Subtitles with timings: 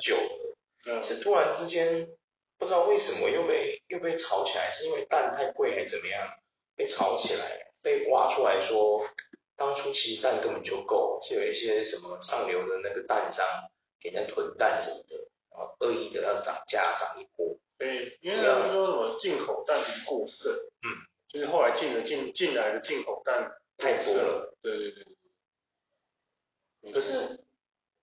[0.00, 0.56] 久了。
[0.86, 1.04] 嗯。
[1.04, 2.08] 是突然之间
[2.58, 6.26] 不知道为什么又被又被炒起来，是因为蛋太贵还是怎么样？
[6.74, 7.66] 被炒起来。
[7.82, 9.08] 被挖出来说，
[9.56, 13.46] 当初其实蛋根本就够，是有一些什么上流的那个蛋商
[13.98, 15.16] 给人家囤蛋什么的，
[15.50, 17.56] 然后恶意的要涨价涨一波。
[17.78, 20.88] 对，因为他们说什么进口蛋过剩，嗯，
[21.26, 24.54] 就是后来进的进进来的进口蛋太多了。
[24.60, 24.90] 对对
[26.82, 26.92] 对。
[26.92, 27.42] 可是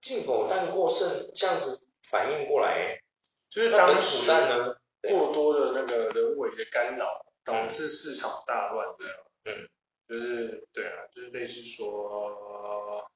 [0.01, 1.76] 进口蛋过剩这样子
[2.09, 3.01] 反应过来，
[3.49, 9.15] 就是当时蛋呢过多的那个人为的干扰，导致市场大乱这样。
[9.43, 9.69] 嗯，
[10.07, 13.11] 就是对啊，就是类似说，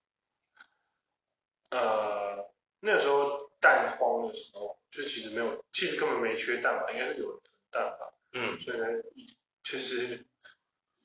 [1.70, 8.14] 呃，那个时候蛋荒的时候，就其实没有，其实根本没缺蛋吧，应该是有蛋吧。
[8.34, 8.86] 嗯，所以呢，
[9.64, 10.26] 其实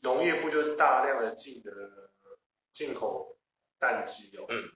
[0.01, 2.11] 农业部就大量的进的
[2.73, 3.37] 进口
[3.79, 4.47] 蛋鸡哦。
[4.49, 4.73] 嗯，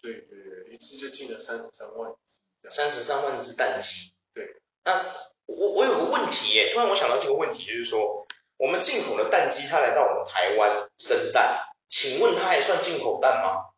[0.00, 2.21] 对对对，一次就进了三十三万只。
[2.70, 4.12] 三十三万只蛋鸡。
[4.34, 5.00] 对，那
[5.46, 8.26] 我我有个问题耶，突然我想到这个问题，就是说。
[8.58, 11.56] 我们进口的蛋鸡，它来到我们台湾生蛋，
[11.88, 13.72] 请问它还算进口蛋吗？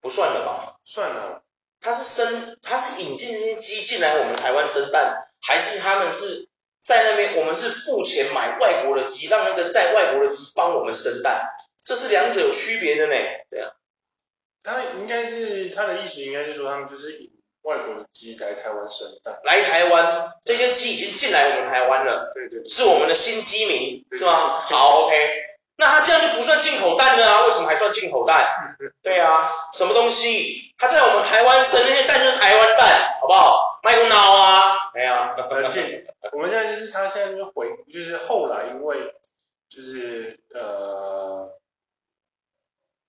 [0.00, 0.78] 不算了吧？
[0.84, 1.42] 算了。
[1.80, 11.48] 它是生，它是引进这些鸡进来我们台湾生蛋，还是他们是在那边，我们是付钱买外国的鸡，让那个在外国的鸡帮我们生蛋？
[11.84, 13.14] 这是两者有区别的呢。
[13.50, 13.72] 对啊。
[14.62, 17.39] 他应该是他的意思，应该是说他们就是引。
[17.62, 24.58] 外国的鸡来台湾生蛋，来台湾，这些鸡已经进来我们台湾了，对对，是我们的新鸡民，是吗？
[24.60, 25.14] 好，OK，
[25.76, 27.44] 那它这样就不算进口蛋了啊？
[27.46, 28.76] 为什么还算进口蛋？
[29.02, 30.72] 对啊，什么东西？
[30.78, 33.80] 它在我们台湾生那些蛋就是台湾蛋，好不好？
[33.82, 34.90] 卖个脑啊？
[34.94, 35.14] 没有，
[35.48, 36.06] 很近。
[36.32, 39.14] 我们现在就是它现在就回，就是后来因为
[39.70, 41.58] 就是呃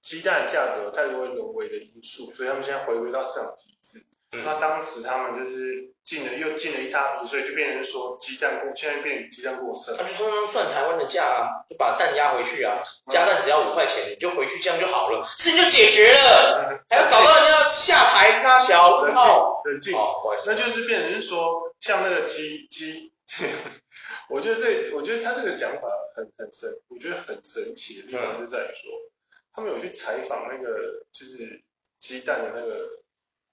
[0.02, 4.06] 鸡蛋价格太多人为的因素，所以他们现在回归到市场机制。
[4.32, 9.94] 那当时他们就是进了又进了一大批，所以就变成说鸡蛋过，现在变鸡蛋过剩。
[9.98, 12.82] 他就通通算台湾的价啊，就把蛋压回去啊，
[13.12, 18.82] 加蛋只要五块钱，你就回去这样就好了，事情就解决了， 还要搞到人家要下台杀小
[19.14, 19.62] 号。
[19.66, 19.94] 冷静，
[20.48, 23.12] 那就是变成是说，像那个鸡鸡，
[24.32, 25.82] 我觉得这我觉得他这个讲法
[26.16, 28.92] 很很神，我觉得很神奇的地方就在于说，
[29.54, 31.62] 他们有去采访那个就是
[32.00, 33.01] 鸡蛋的那个。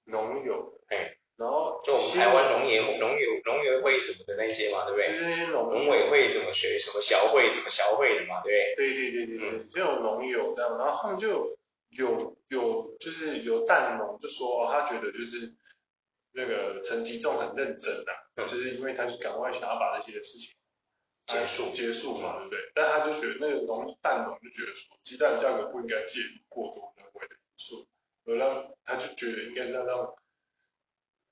[0.09, 5.09] 农友，哎，然后就我们台湾农业农友农业会什么的那些嘛，对不对？
[5.09, 8.93] 就是那些农农委会什么学什么小会什么小会的嘛，对不对？
[8.93, 11.57] 对对对对对，就有农友这样，然后他们就有
[11.91, 15.55] 有有就是有蛋农就说，哦，他觉得就是
[16.33, 20.55] 那个陈吉仲很认真呐，嗯，就是因为他是赶快想要把这些事情
[21.27, 22.59] 结束结束嘛，对不对？
[22.75, 27.87] 但他就觉得那个农蛋农就觉得说，鸡蛋价格不应该介入过多人为的因素。
[28.29, 30.15] 有让他就觉得应该是要让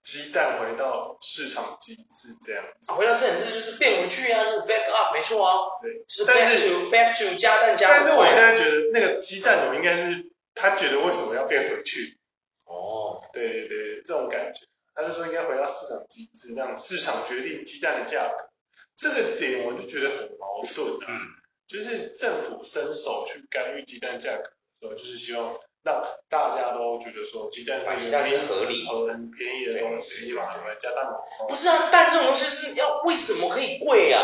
[0.03, 5.53] 鸡蛋回到市场机制这样子，回到这件事就是变回去啊，就是 back up，没错啊，
[5.83, 7.99] 对，是 back to back to 加蛋加。
[7.99, 12.19] 但是我现在觉得那个鸡蛋，我应该是他觉得为什么要变回去？
[12.65, 18.49] 哦，对对对，这种感觉，他就说应该回到市场机制，让市场决定鸡蛋的价格。
[18.97, 21.21] 这个点我就觉得很矛盾啊，嗯，
[21.69, 24.43] 就是政府伸手去干预鸡蛋价格，
[24.81, 25.61] 的时候就是希望。
[25.87, 30.77] 让大家都觉得说鸡蛋是一个合理、很便宜的东西嘛，对不对？
[30.81, 31.49] 加蛋黄。
[31.49, 34.21] 不是啊，蛋这种东西是要为什么可以贵啊？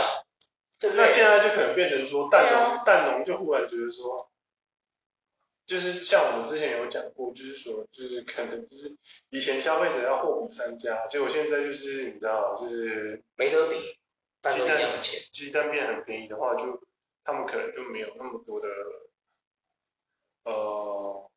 [0.81, 1.05] 对不对？
[1.07, 4.29] 那现在就可能变成说蛋农，啊、蛋农就忽然觉得说，
[5.65, 8.97] 就是像我们之前有讲过，就是说，就是可能就是
[9.31, 13.77] 以前消费者要货比三家，结果现在就是你知道，就是没得比，
[14.41, 16.83] 蛋都一样的钱，鸡蛋变很便宜的话，就
[17.23, 18.67] 他们可能就没有那么多的，
[20.43, 21.31] 呃。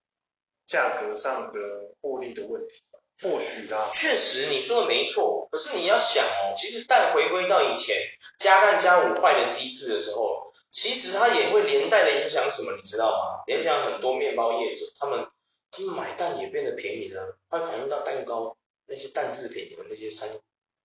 [0.76, 1.60] 价格上的
[2.02, 2.74] 获利的问题，
[3.22, 5.48] 或许啊，确实你说的没错。
[5.50, 7.96] 可是你要想哦，其实蛋回归到以前
[8.40, 13.44] 加蛋加五块的机制的时候，其实它也会连带的影响什么，你知道吗？
[13.48, 15.26] 影响很多面包业者，他们
[15.72, 20.28] 他们买蛋也变得便宜了，会反映到蛋糕那些蛋制品的那些产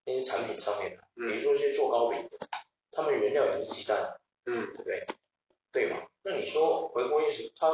[0.05, 2.39] 那些产品上面的，比如说一些做糕饼的，
[2.93, 5.05] 他们原料也是鸡蛋，嗯，对不对？
[5.73, 5.99] 对吗？
[6.23, 7.73] 那你说回归业者，他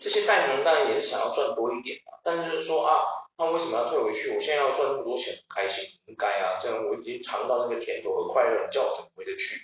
[0.00, 3.02] 这些蛋农当然也是想要赚多一点嘛，但是就是说啊，
[3.36, 4.34] 那为什么要退回去？
[4.34, 9.60] 我现在要赚那么多钱，开心，应该啊，这样我已经尝到那个甜头和快乐，你叫我怎么回得去？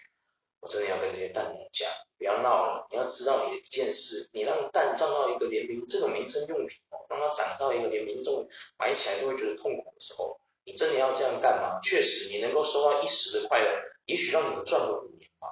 [0.60, 2.86] 我真的要跟这些蛋农讲，不要闹了。
[2.90, 8.48] 你要知道你的一件事，你让蛋涨到一个连民这种民生用品哦，让它涨到一个连民众
[8.78, 11.80] 买起来都会觉得痛苦的时候，你真的要这样干吗？
[11.82, 13.68] 确实，你能够收到一时的快乐，
[14.06, 15.48] 也许让你们赚个五年吧。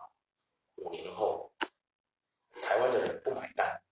[0.77, 1.52] 五年后，
[2.73, 3.83] 台湾的人不买单，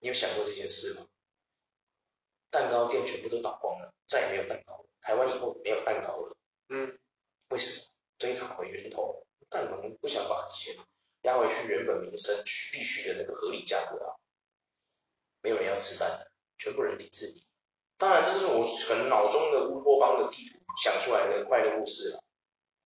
[0.00, 1.06] 你有想过这件事吗？
[2.50, 4.88] 蛋糕店全部都倒光了，再也没有蛋糕了。
[5.00, 6.36] 台湾以后没有蛋糕了。
[6.68, 6.98] 嗯，
[7.50, 7.86] 为什么？
[8.18, 10.76] 追查回源头，蛋农不想把钱
[11.22, 12.42] 压回去原本民生
[12.72, 14.18] 必须的那个合理价格啊。
[15.42, 17.46] 没有人要吃蛋的，全部人抵制你。
[17.98, 22.24] 当然，这是我可能脑中的乌托邦的地图想出来的快乐故事了。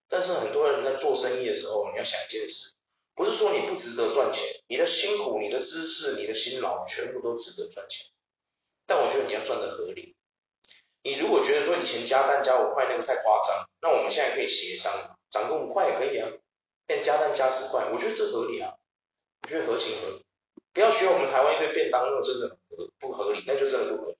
[0.08, 2.74] 但是很多人在做生意的时候，你要想一件事，
[3.20, 8.06] 不是说你不值得赚钱，你的辛苦、你的知识、你的辛劳，全部都值得赚钱。
[8.86, 10.16] 但我觉得你要赚的合理。
[11.02, 16.30] 你如果觉得说以前加蛋加五块那个太夸张，那我们现在可以协商，涨个五块也可以啊，
[16.86, 18.72] 变加蛋加十块，我觉得这合理啊，
[19.42, 20.24] 我觉得合情合理。
[20.72, 24.16] 不要学我们台湾一堆便当，那真的合不合理，那就真的不合理。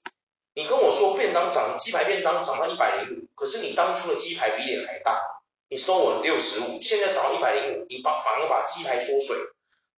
[0.53, 5.30] 你跟我说便当涨，鸡排便当涨到一百零五，可是你当初的鸡排比脸还大，
[5.71, 9.37] 你收我六十五，现在涨到一百零五，你把反而把鸡排缩水，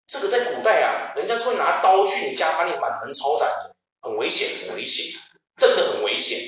[0.07, 5.19] 这个在古代啊，人家是会拿刀去你家把你满门抄斩的，很危险，很危险，
[5.57, 6.39] 真的很危险。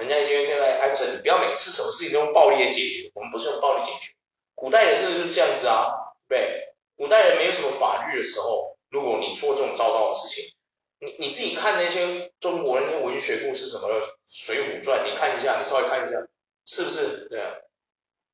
[0.00, 4.14] 人家因为现在艾弗森，你不要每次什么事情都用暴力来解决，我们不是用暴力解决。
[4.56, 5.86] 古代人真的就是这样子啊，
[6.28, 10.52] 对，古代人没有什么法律的时候，如果你做这种糟糕的事情，
[10.98, 16.18] 你你自己看那些中国人那些文学故事什么的，《水浒传》，你看一下，你稍微看一下，
[16.66, 17.28] 是不是？
[17.30, 17.54] 对啊，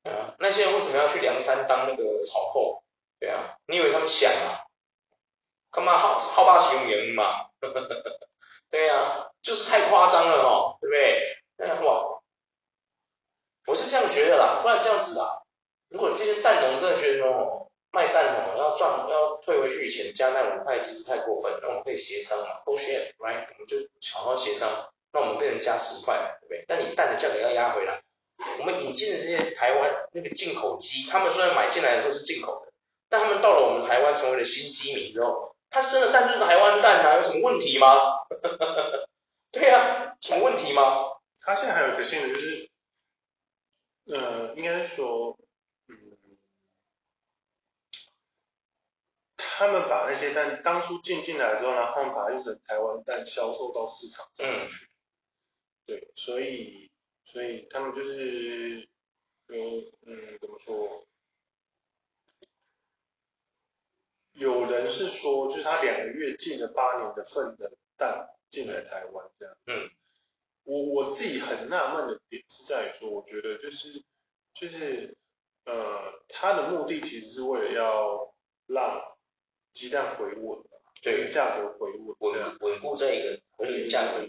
[0.03, 2.83] 啊，那些人为什么要去梁山当那个草寇？
[3.19, 4.65] 对啊，你以为他们想啊？
[5.71, 7.49] 干嘛好好霸雄赢嘛？
[8.71, 11.37] 对啊，就是太夸张了哦，对不对？
[11.57, 12.21] 哎呀，哇！
[13.67, 15.43] 我是这样觉得啦，不然这样子啊，
[15.89, 23.47] 如果这些蛋农真的觉得哦，卖蛋哦要赚要退回去以前加那五块，其实太过分，那我们可以协商嘛，bullshit，right？
[23.53, 23.77] 我们就
[24.13, 26.65] 好好协商，那我们变成加十块，对不对？
[26.67, 28.01] 但你蛋的价格要压回来。
[28.81, 32.71] 引进的这些台湾那个进口鸡，他们虽然买进来的时候是进口的，
[33.09, 37.97] 但他们到了我们台湾成为了新鸡民之后，他生的蛋就是台湾蛋啊，有什么问题吗？
[39.51, 40.81] 对呀、啊，什么问题吗？
[41.41, 42.69] 他现在还有一个新的，就是，
[44.05, 45.39] 呃，应该是说，
[45.87, 45.95] 嗯，
[49.37, 54.85] 他们把那些蛋当初进进来之后，然后他们把它用成台湾蛋销售到市场上去。
[54.85, 54.89] 嗯、
[55.87, 56.88] 对，所以，
[57.31, 58.89] 所以他们就是，
[59.49, 59.55] 有
[60.01, 61.05] 嗯，怎么说？
[64.33, 69.55] 有人是说，就是他两个月进了八年的份的蛋进来台湾这样。
[69.67, 69.91] 嗯。
[70.63, 74.03] 我我自己很纳闷的点是在于说，我觉得就是
[74.53, 75.15] 就是
[75.65, 78.33] 呃，他的目的其实是为了要
[78.65, 79.17] 让
[79.71, 80.63] 鸡蛋回稳，
[81.01, 84.27] 对，价格回稳，稳稳固在一个合理的价格，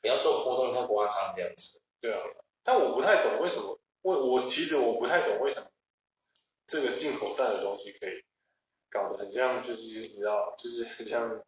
[0.00, 1.81] 不要受波动太夸张这样子。
[2.02, 2.20] 对啊，
[2.62, 5.68] 但我不太懂为什么，为我其实我不太懂为什么
[6.66, 8.22] 这个进口蛋的东西可以
[8.90, 11.42] 搞得很像，就是你知道，就是很像。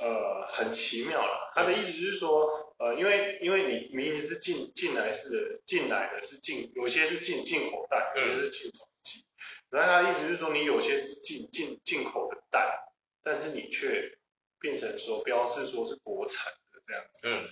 [0.00, 1.50] 呃，很奇妙啦。
[1.56, 9.26] 他的意思就是说，呃，因为因为你明明是进进来是进来的是进，有些是进进口蛋，有些是进口鸡。
[9.70, 12.78] 然后他的意思就是说，你有些是进进进口的蛋，
[13.24, 14.16] 但是你却
[14.60, 17.20] 变成说标示说是国产的这样子。
[17.24, 17.48] 嗯。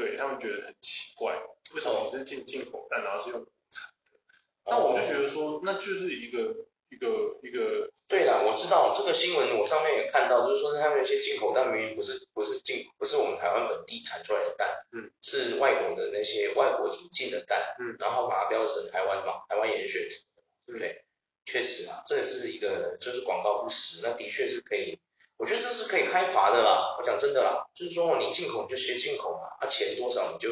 [0.00, 1.36] 对他们觉得很奇怪，
[1.74, 4.70] 为什么你是进进口蛋，然后是用国产的？
[4.70, 6.66] 那我就觉得说，那就是一个。
[6.92, 7.06] 一个
[7.44, 20.02] 一个，对啦，我知道这个新闻，我上面也看到，就是说他们有些进口蛋明明不是不是进不是我们台湾本地产出来的蛋，嗯，是外国的那些外国引进的蛋，嗯，然后把它标成台湾嘛，台湾严选，
[20.66, 21.04] 对不对？
[21.44, 24.98] 确实啊，这也是一个就是广告不实，那的确是可以，
[25.40, 26.96] 我觉得这是可以开罚的啦。
[26.98, 30.50] 我讲真的啦，就是说你进口你就写进口嘛，啊、钱多少你就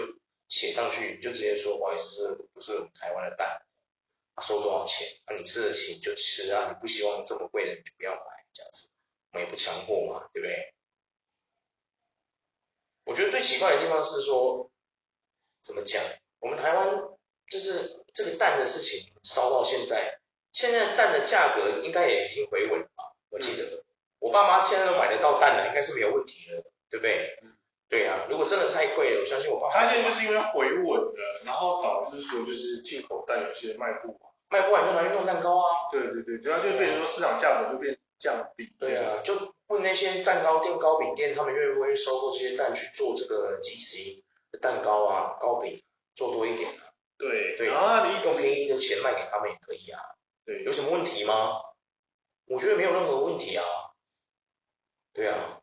[0.49, 3.61] 写上去，你就直接说不好意思，这不是台湾的蛋。
[4.40, 5.07] 收多少钱？
[5.26, 8.88] 啊、你吃得起你就吃啊，你不希望这么贵的你就不要买，这样子，
[9.30, 10.73] 我们也不强迫嘛，对不对？
[13.04, 14.71] 我觉得最奇怪的地方是说，
[15.62, 16.02] 怎么讲？
[16.38, 16.88] 我们台湾
[17.50, 20.18] 就是这个蛋的事情烧到现在，
[20.52, 23.16] 现在蛋的价格应该也已经回稳了吧？
[23.28, 23.85] 我记得、
[24.19, 27.39] 我爸妈现在都买得到蛋了，应该是没有问题了，对不对？
[27.43, 27.53] 嗯、
[27.89, 29.75] 对呀、啊，如果真的太贵了，我相信我爸妈。
[29.75, 34.19] 他现在就是因为回稳了，然后导致说就是进口蛋有些卖不完。
[34.51, 35.93] 卖不完就拿去弄蛋糕啊！
[35.93, 38.73] 对对对，主要就是变成说市场价格就变降低。
[38.81, 44.25] 对啊，就问那些蛋糕店、糕饼店，他们愿不愿意收购这些蛋去做这个即食
[44.61, 45.79] 蛋糕啊、糕饼，
[46.15, 46.89] 做多一点啊？
[47.19, 50.01] 对对，啊，你用便宜的钱卖给他们也可以啊。
[50.47, 51.61] 对，有什么问题吗？
[52.47, 53.65] 我觉得没有任何问题啊。
[55.19, 55.59] 对啊，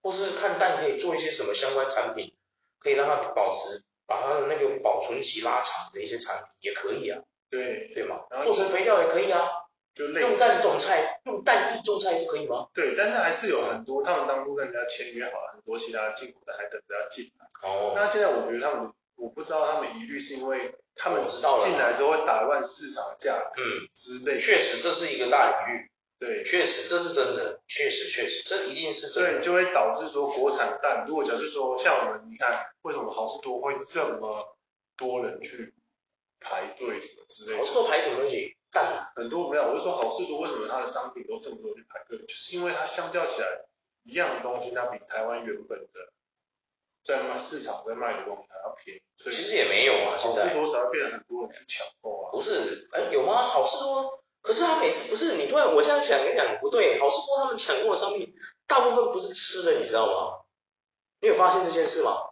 [0.00, 2.32] 或是看蛋可以做一些什么相关产品，
[2.78, 7.20] 可以让它保持，把它的那个保存期拉长的一些产品也可以啊。
[7.50, 9.50] 对，对嘛，做成肥料也可以啊。
[9.92, 12.68] 就用蛋种菜，用蛋液种菜不可以吗？
[12.74, 17.68] 对，但是还是有很多，他们当初跟人家签约好了，很多其他进口的还等着要进来。
[17.68, 17.94] 哦。
[17.96, 24.38] 那现在我觉得他们，我不知道他们疑虑是因为他们进来之后会打乱市场价格，嗯，之类。
[24.38, 25.90] 确实这是一个大领域。
[26.18, 29.32] 对，确实这是真的，确实确实这一定是真的。
[29.38, 34.56] 对，就会导致说国产蛋，如果假设说像我们，你看为什么好事多会这么
[34.96, 35.74] 多人去
[36.40, 37.58] 排队什么之类的？
[37.58, 38.56] 好事多排什么东西？
[38.72, 42.18] 蛋很多没有，我是说好事多为什么它的商品都这么多人去排队？
[42.26, 43.48] 就是因为它相较起来，
[44.02, 46.12] 一样的东西，它比台湾原本的
[47.04, 49.02] 在卖市场在卖的东西还要便宜。
[49.16, 52.32] 所以其实也没有啊，现在好事多才会变得很多人去抢购啊。
[52.32, 53.34] 不是，哎，有吗？
[53.34, 58.32] 好事多，可是他每次不是你突然我这样想一想不对，好市多他们抢购的商品
[58.68, 60.44] 大部分不是吃的，你知道吗？
[61.20, 62.30] 你有发现这件事吗？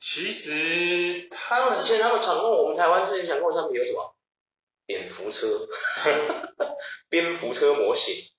[0.00, 4.16] 其实他们之前他们抢购我们台湾之前抢购的商品有什么？
[4.84, 5.68] 蝙蝠车，
[7.08, 8.32] 蝙蝠车模型，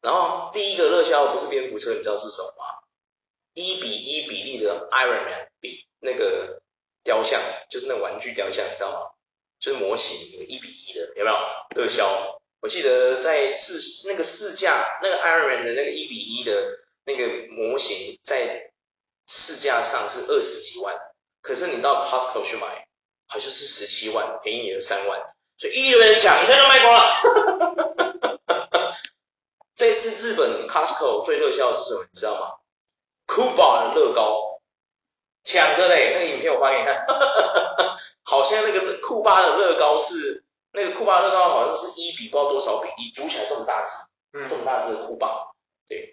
[0.00, 2.64] 然后第一个热销不是蝙蝠车，你知道是什么吗？
[3.52, 6.62] 一比一比例的 Iron Man 比那个
[7.04, 9.15] 雕像，就是那个玩具雕像，你知道吗？
[9.58, 11.36] 就是模型一个一比一的，有没有？
[11.74, 18.70] 热销，我记得在市那个市价，那个 Iron 的那个一比一的那个模型，在
[19.26, 20.94] 市价上是二十几万，
[21.42, 22.84] 可是你到 Costco 去买。
[23.28, 25.20] 好像是十七万，便宜你了三万，
[25.58, 27.02] 所以一堆人抢，一下就卖光了。
[29.74, 32.04] 这次日本 Costco 最热销的是什么？
[32.04, 32.52] 你知道吗
[33.26, 34.55] ？Cuba 的乐高，
[35.46, 37.06] 抢的嘞，那个影片我发给你看，
[38.24, 43.90] 好像那个库巴的乐高是那个库巴乐高好像是一比不知道多少比例，组起来这么大只，
[44.32, 45.54] 嗯，这么大只的库巴，
[45.88, 46.12] 对。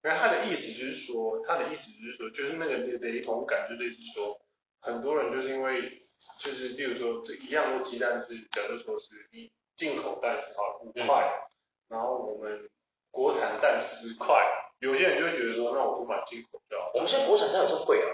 [0.00, 4.40] 然后他的意思就是说，他的意思就是说，就是那个雷同感，就类似说，
[4.80, 6.02] 很多人就是因为。
[6.40, 12.70] 就是，例如说，这一样的鸡蛋是，假如说是一进口蛋是好五块，嗯，然后我们
[13.10, 14.34] 国产蛋十块，
[14.80, 16.90] 有些人就会觉得说，那我不买进口就好。
[16.94, 18.08] 我们现在国产蛋有这么贵啊？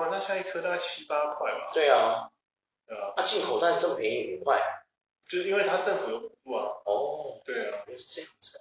[0.00, 1.66] 哇，那像一颗大概七八块吧？
[1.74, 2.30] 对啊，
[2.86, 4.60] 对啊，那进口蛋这么便宜五块，
[5.28, 6.64] 就是因为它政府有补助啊。
[6.84, 8.60] 哦，对啊，原来是这样子。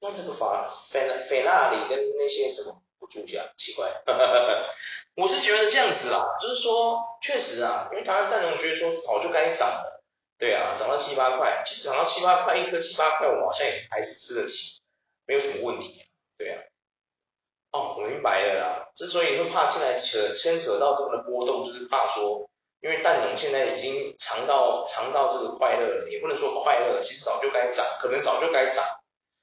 [0.00, 2.82] 那这个法菲菲纳里跟那些怎么？
[3.00, 3.90] 不住下，奇怪，
[5.16, 10.04] 我是觉得这样子啦，就是说，确实啊，因为台湾蛋农觉得说早就该涨了，
[10.36, 14.82] 对啊，涨到七八块，其实涨到七八块一颗七八块，我好像也还是吃得起，
[15.24, 16.04] 没有什么问题，
[16.36, 16.62] 对啊。
[17.72, 22.50] 哦，我明白了啦，之所以会怕进来扯牵扯到这个的波动，就是怕说，
[22.80, 28.84] 因为蛋农现在已经尝到尝到这个快乐了，也不能说快乐，其实早就该涨，可能早就该涨。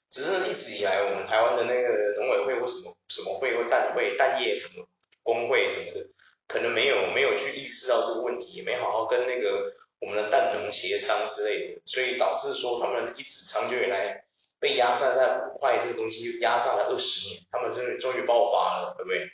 [0.10, 4.88] 只是一直以来，我们台湾的那个农委会或什么什么会或蛋会、蛋业什么
[5.24, 6.08] 工会什么的，
[6.48, 14.24] 可能没有没有去意识到这个问题，也没好好跟那个我们的蛋农协商之类的，所以导致说他们一直长久以来
[14.60, 19.30] 被压榨在五块这个东西压榨了二十年，他们终于终于爆发了，对不对？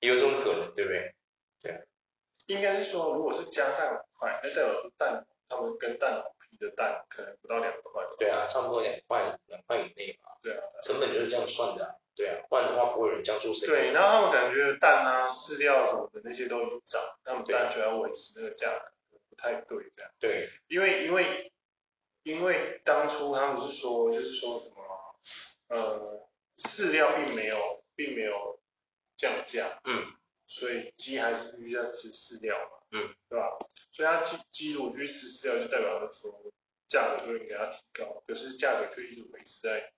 [0.00, 1.14] 也有这种可能，对不对？
[1.62, 1.78] 对啊，
[2.46, 6.44] 应该是说，如果是加蛋五块，那代表说蛋他们跟蛋皮。
[6.56, 10.38] 的蛋可能不到两块，对啊，差不多两块，两块以内吧。
[10.40, 13.52] 对啊，成本就是这样算的，对啊，不然的话不会有人这样做。
[13.66, 20.12] 对，然后他们感觉蛋啊、饲料什么的那些都已经涨，他们蛋就要维持那个价格，不太对这样。
[20.20, 21.52] 对，因为因为
[22.24, 25.16] 因为当初他们是说，就是说什么，
[25.68, 26.26] 呃，
[26.58, 28.58] 饲料并没有并没有
[29.16, 30.12] 降价，嗯，
[30.46, 32.78] 所以鸡还是继续在吃饲料嘛。
[32.90, 33.58] 嗯，对吧？
[33.92, 36.42] 所以它鸡鸡如果继续吃饲料，就代表说
[36.88, 39.92] 价格就应该要提高，可是价格却一直维持在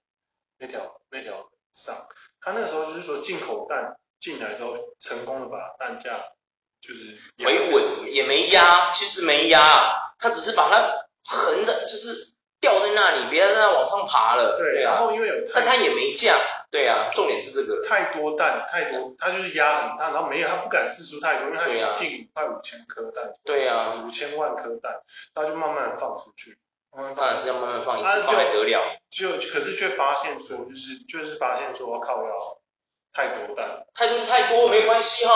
[0.58, 2.08] 那条那条上。
[2.40, 6.32] 他那个时候就是说进口蛋进来之后，成功的把蛋价
[6.80, 14.56] 就是维稳，也没压，其实没压，他只是把它横着，就是吊在那里，别让它往上爬了。
[14.58, 16.36] 对，然后因为有，但它也没降。
[16.70, 17.82] 对啊，重点是这个。
[17.86, 23.34] 太多蛋，太多，它就是压很大，然后没有，它不敢释出太多，因为它有近快五千颗蛋。
[23.44, 25.00] 对啊，五千万颗蛋，
[25.34, 26.58] 它就慢慢放出去。
[27.14, 28.80] 当然是要慢慢放，一次放还得了。
[29.10, 32.58] 就可是却发现说，就是就是发现说，靠要
[33.12, 35.32] 太多蛋，太多太多没关系哈，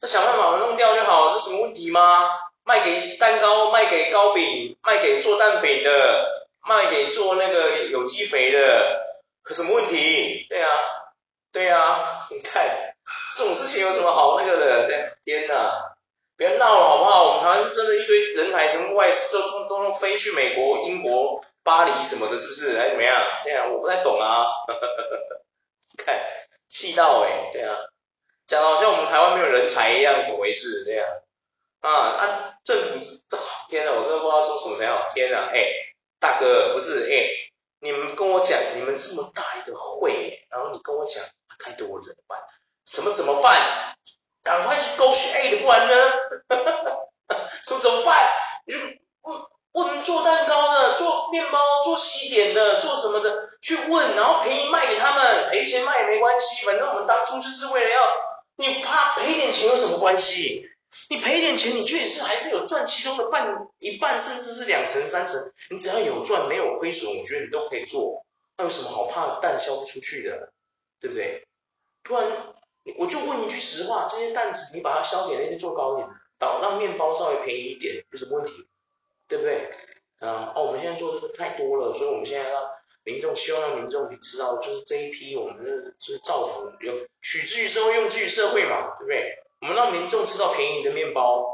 [0.00, 2.28] 他想办法弄掉就好，这什么问题吗？
[2.66, 9.06] 卖给蛋糕，卖给糕饼，卖给做蛋饼的，卖给做那个有机肥的。
[9.44, 10.46] 可什么问题？
[10.48, 10.68] 对啊，
[11.52, 12.94] 对啊，你看
[13.36, 14.88] 这种事情有什么好那个的？
[14.88, 15.94] 对天哪，
[16.36, 17.26] 别闹了好不好？
[17.26, 22.76] 我们台湾是真的一堆人才，全部外都都都飞去美国、英国、巴黎什么的，是不是？
[22.76, 23.14] 还怎么样？
[23.44, 24.46] 对啊，我不太懂啊。
[25.96, 26.26] 看，
[26.68, 27.76] 气到哎、欸，对啊，
[28.48, 30.84] 讲的好像我们台湾没有人才一样，怎么回事？
[30.84, 31.06] 对啊，
[31.86, 33.00] 啊啊，政府，
[33.68, 35.06] 天哪，我真的不知道说什么才好。
[35.14, 35.62] 天哪，哎、
[36.18, 37.30] 大哥，不是，哎、
[37.78, 41.22] 你们跟我讲，你们这么大一个会，然后你跟我讲
[41.60, 42.40] 太多人怎么办？
[42.86, 43.96] 什么怎么办？
[44.42, 45.94] 赶快去勾去 A 的，不然呢？
[47.64, 48.28] 说怎么办？
[48.66, 48.74] 你
[49.22, 49.40] 问
[49.72, 58.12] 问做蛋糕的，做面包，做西点的，做什么的，去问，然后便宜卖给他们，赔钱卖也没关系，反正我们当初就是为了要，
[58.56, 60.68] 你怕赔点钱有什么关系？
[61.10, 68.24] 你赔点钱，你就也是还是有赚其中的半一半，甚至是两成三成，你只要有赚没有亏损，我觉得你都可以做，
[68.56, 70.52] 那有什么好怕蛋销不出去的，
[71.00, 71.46] 对不对？
[72.02, 72.52] 突然。
[72.98, 78.52] 我就问一句实话，这些蛋子你把它削给那些做糕点，导让面包稍微便宜一点，有什么问题？
[79.26, 79.72] 对不对？
[80.20, 82.62] 啊，哦，我们现在做这个太多了，所以我们现在让
[83.02, 89.34] 民众，希望让民众可以知道，就是这一批我们的就是造福，有取之于社会，用之于社会嘛，对不对？
[89.60, 91.44] 我们让民众吃到便宜的面包，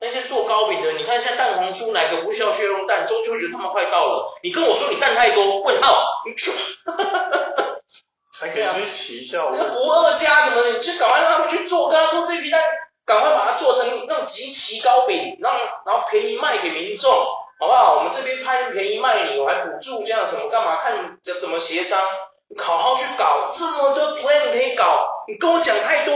[0.00, 3.06] 那些做糕饼的，你看现在蛋黄酥哪个不需要血肉蛋？
[3.06, 7.68] 中秋节他妈快到了，你跟我说你蛋太多，问号，你哈哈哈哈。
[8.34, 12.60] 还可以去奇效，那不二家什么的，你就赶快让他们去做，跟他说这批蛋，
[13.04, 15.54] 赶快把它做成那种即期糕饼，让
[15.86, 17.12] 然后便宜卖给民众，
[17.60, 17.98] 好不好？
[17.98, 20.74] 我们这边拍便宜卖你，我还补助这样什么干嘛？
[20.82, 22.00] 看怎怎么协商，
[22.48, 26.14] 你好好去搞，这么多 plan 可以搞，你跟我讲太多，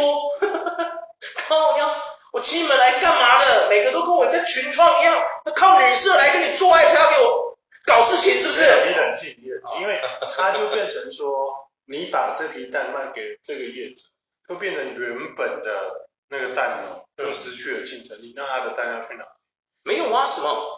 [1.48, 3.68] 靠要我请你们来干嘛的？
[3.70, 8.62] 每个都跟我跟群创一样，那靠女色来跟你做爱才要给我搞事情，是不是？
[8.88, 10.00] 你冷静，你冷静，因为
[10.36, 11.64] 他就变成说。
[11.88, 14.02] 你把这批蛋卖给这个业者，
[14.48, 18.34] 就变成原本的那个蛋农，就失去了竞争力。
[18.34, 19.24] 那他的蛋要去哪？
[19.84, 20.75] 没有啊，什么？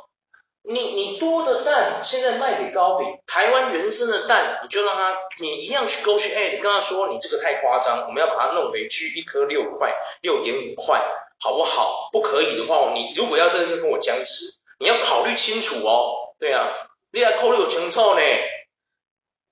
[0.68, 6.34] 你你多的蛋现在卖给高饼，台湾原生的蛋，你就让他，你一样去勾去。
[6.34, 11.02] 哎，你跟他说，你这个太夸张，我们要把它弄回去，一颗六块，六点五块，
[11.40, 12.10] 好不好？
[12.12, 16.34] 不可以的话，你如果要在这跟我僵持，你要考虑清楚哦。
[16.38, 16.68] 对啊，
[17.10, 18.20] 你还扣六清楚呢。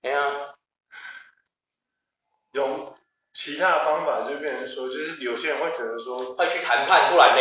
[0.03, 0.53] 哎呀。
[2.53, 2.96] 用
[3.47, 7.41] 其他的方法就变成说，就是有些人会觉得说，快去谈判，不然呢，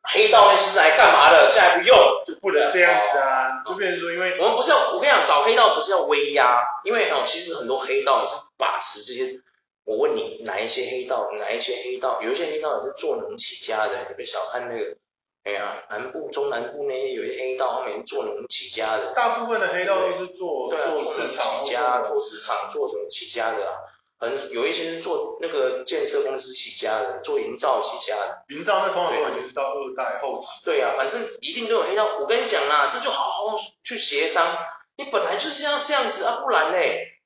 [0.00, 1.46] 黑道那些是来干嘛的？
[1.46, 9.40] 现在不用，就不能这样子啊，就变成说，因为我们不是要，我跟你讲，找黑道不是要威压，因为哦，其实很多黑道也是把持这些。
[9.84, 11.28] 我问你，哪一些黑道？
[11.36, 12.22] 哪一些黑道？
[12.22, 14.96] 有一些黑道也是做农起家的，你别小看那个，
[15.44, 19.12] 哎呀，南部、中南部那些有些黑道，他们是做农起家的。
[19.14, 23.74] 大部分的黑道都是做对做市场起家，做市场，做什么起家的啊？
[24.22, 28.44] 很有一些是做那个建设公司起家的，做营造起家的。
[28.54, 30.46] 营造那通常都已经是到二代后期。
[30.64, 32.20] 对啊，反正一定都有黑道。
[32.20, 34.56] 我跟你讲啦，这就好好去协商。
[34.94, 36.78] 你本来就是要这样子啊，不然呢？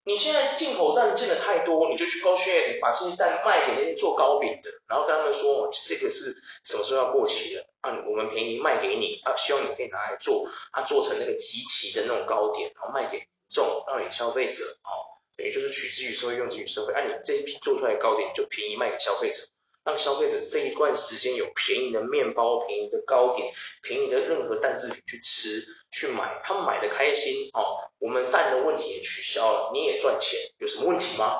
[0.04, 7.66] 你现在进口蛋进的太多，你就去 GoShare 把这些蛋卖给那些做糕饼的，然后跟他们说，这个是什么时候要过期了？
[7.82, 15.15] 啊，我们便宜卖给你啊，希望你可以拿来做，啊，做成那个集齐的那种糕点，然后卖给民众，让给消费者哦。
[15.36, 16.94] 等于就是取之于社会，用之于社会。
[16.94, 19.42] 按、你这一批做出来的糕点，就便宜卖给消费者，
[19.84, 27.84] 让消费者这一段时间有便宜的面包、便宜的糕点、便宜的任何蛋制品去吃、去买，他们买的开心哦。
[27.98, 31.38] 我们蛋的问题也取消了，你也赚钱，有什么问题吗？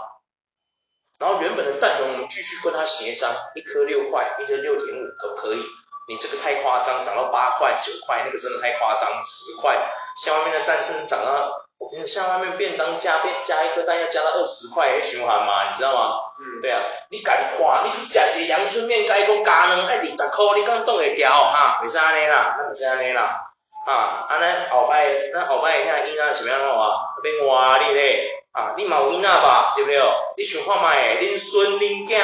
[1.19, 5.63] 然后原本的蛋呢，我们继续跟他协商，一颗六块，一颗六点五，可不可以？
[6.09, 9.77] 你这个太夸张，涨到八块、九块，那个真的太夸张，十块，
[10.23, 11.66] 像外面的蛋甚至涨到。
[11.79, 16.11] 你像外面便当加便加一颗蛋要加到二十块，循环嘛，你知道吗？
[16.39, 21.81] 嗯，对啊，你家己看，你去食一个阳春面，加一个加两爱二十块，你敢冻会掉哈？
[21.83, 23.53] 袂使安尼啦，咱袂使安尼啦，
[23.87, 27.15] 啊，安尼后摆，咱后摆遐囡仔是要安怎啊？
[27.23, 29.73] 免活你咧，啊，你嘛有囡仔吧？
[29.77, 30.01] 对不对？
[30.37, 32.21] 你想看觅，恁孙恁囝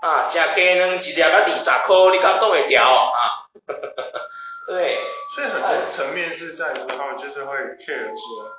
[0.00, 3.44] 啊，食鸡卵一粒啊二十块，你敢冻会掉啊？
[4.66, 4.98] 对，
[5.34, 8.50] 所以很多层面是在于说，他们就是会 care 说。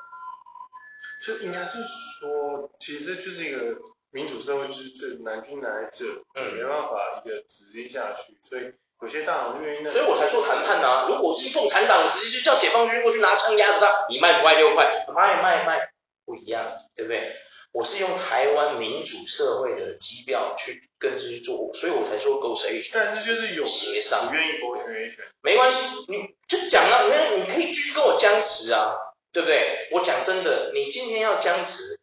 [1.25, 1.79] 就应该是
[2.19, 3.77] 说，其实就是一个
[4.11, 11.07] 民主社会，就是这南军来这，嗯，没办法一个指令下去，所以有些大佬愿意那，所以我才说谈判呐。
[11.09, 15.05] 如果是共产党，直接就叫解放军过去拿枪压着他，你卖不卖六块？
[15.15, 15.89] 卖卖卖，
[16.25, 17.33] 不一样，对不对？
[17.71, 22.81] 我是用台湾民主社会的基调去跟这去做，所以我才说 go 谁？
[22.93, 27.03] 但是就是有协商，不愿意勾选一选，没关系，你就讲啊，
[27.35, 28.93] 你你可以继续跟我僵持啊。
[29.36, 29.89] 对不对？
[29.91, 32.00] 我讲真的，你今天要僵持，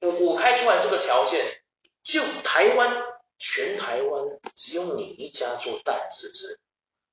[0.00, 1.60] 我我开出来这个条件，
[2.04, 3.02] 就台湾
[3.36, 6.60] 全台湾只有你一家做蛋，是不是？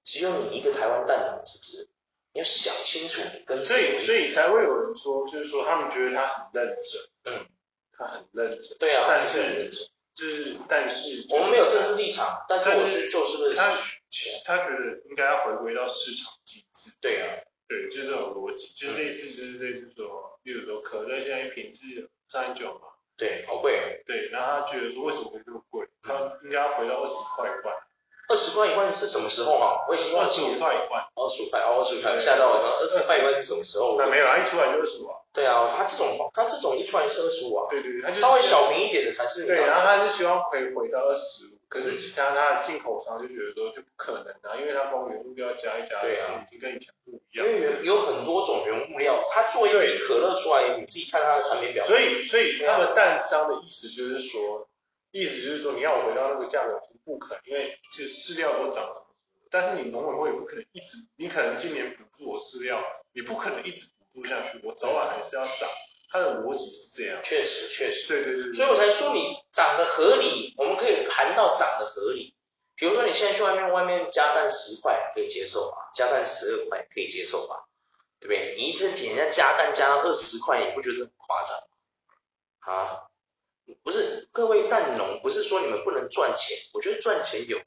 [0.03, 1.89] 只有你一个台湾蛋农，是不是？
[2.31, 7.47] 你要想清楚跟所以所以才会有人说，就是说他们觉得他很认真，嗯，
[7.97, 9.71] 他很认真，对啊，但是
[10.13, 13.57] 就是但是我们没有政治立场，但是我是就事论事，
[14.45, 17.25] 他他觉得应该要回归到市场机制，对啊，
[17.69, 25.87] 对，就是这种逻辑，就是类似就是类似说，比如说可乐现在一瓶是三十九嘛，对，好贵哦，对，然后他觉得说为什么会这么贵？
[26.01, 27.75] 他应该要回到二十块一罐。
[28.29, 29.85] 二十块一罐是什么时候啊？
[29.89, 30.47] 我已经忘记了。
[30.47, 31.01] 二十五块一罐。
[31.15, 32.77] 二十五块，二十五块，吓到我了。
[32.79, 33.97] 二十块一罐是什么时候？
[33.97, 35.17] 那没有，他一出来就二十五啊。
[35.33, 37.67] 对啊，他这种，他这种一出来是二十五啊。
[37.71, 39.45] 对对对，他稍微小瓶一点的才是。
[39.47, 47.47] 对，然后他就希望可以回到二十五，可是其他他的进口商就觉得说就不可能啊，因为他光原物料加一加，对啊，已经跟以前不一样。
[47.47, 51.85] 因为有很多种原物料，他做一瓶可乐出来，你自己看他的产品表。
[51.87, 54.67] 所以，所以他们淡商的意思就是说。
[55.11, 58.87] 意思就是说，你要我回到那个价格是不可能，因为其实饲料都涨
[59.49, 62.79] 但是你农委会也不可能一直，你可能今年补助我饲料，
[63.13, 65.67] 你不可能一直补助下去，我早晚还是要涨，
[66.11, 67.23] 它的逻辑是这样。
[67.23, 68.07] 确实，确实。
[68.07, 68.53] 对对对。
[68.53, 72.35] 所以我才说你涨得合理，我们可以谈到涨得合理。
[72.75, 75.77] 比如说你现在去外面，外面加蛋十块可以接受吧？
[75.93, 77.65] 加蛋十二块可以接受吧？
[78.19, 78.55] 对不对？
[78.57, 81.57] 你一天给人家加蛋加到二十块，你不觉得很夸张？
[82.59, 83.03] 啊？
[83.83, 87.61] 不是各位蛋农，不是说你们不能赚钱，我觉得赚钱有，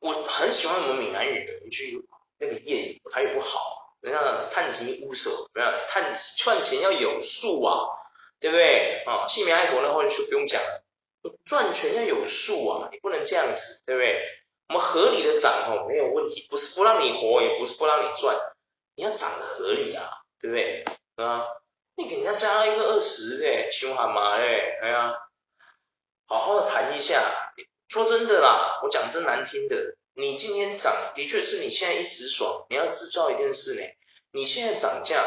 [0.00, 2.06] 我很喜欢我们闽南语的一句
[2.38, 5.86] 那个谚语，它也不好，人家探钱乌手，怎么样？
[5.88, 7.88] 探赚钱要有数啊，
[8.38, 9.02] 对不对？
[9.06, 10.84] 啊，姓名爱国那话就不用讲了，
[11.46, 14.20] 赚钱要有数啊，你不能这样子，对不对？
[14.72, 18.34] 我们合理的涨哦，没有问题，不是不让你活，也不是不让你赚，
[18.94, 20.08] 你要涨合理啊，
[20.40, 20.84] 对不对？
[21.16, 21.44] 啊。
[21.94, 25.12] 你给人家加一个二十嘞，凶悍嘛嘞，哎呀，
[26.24, 27.20] 好好的谈一下。
[27.90, 32.64] 说真的啦，我讲真难听的，你今天涨，的确是你现在一时爽。
[32.70, 33.82] 你要制造一件事呢，
[34.30, 35.22] 你现在涨价，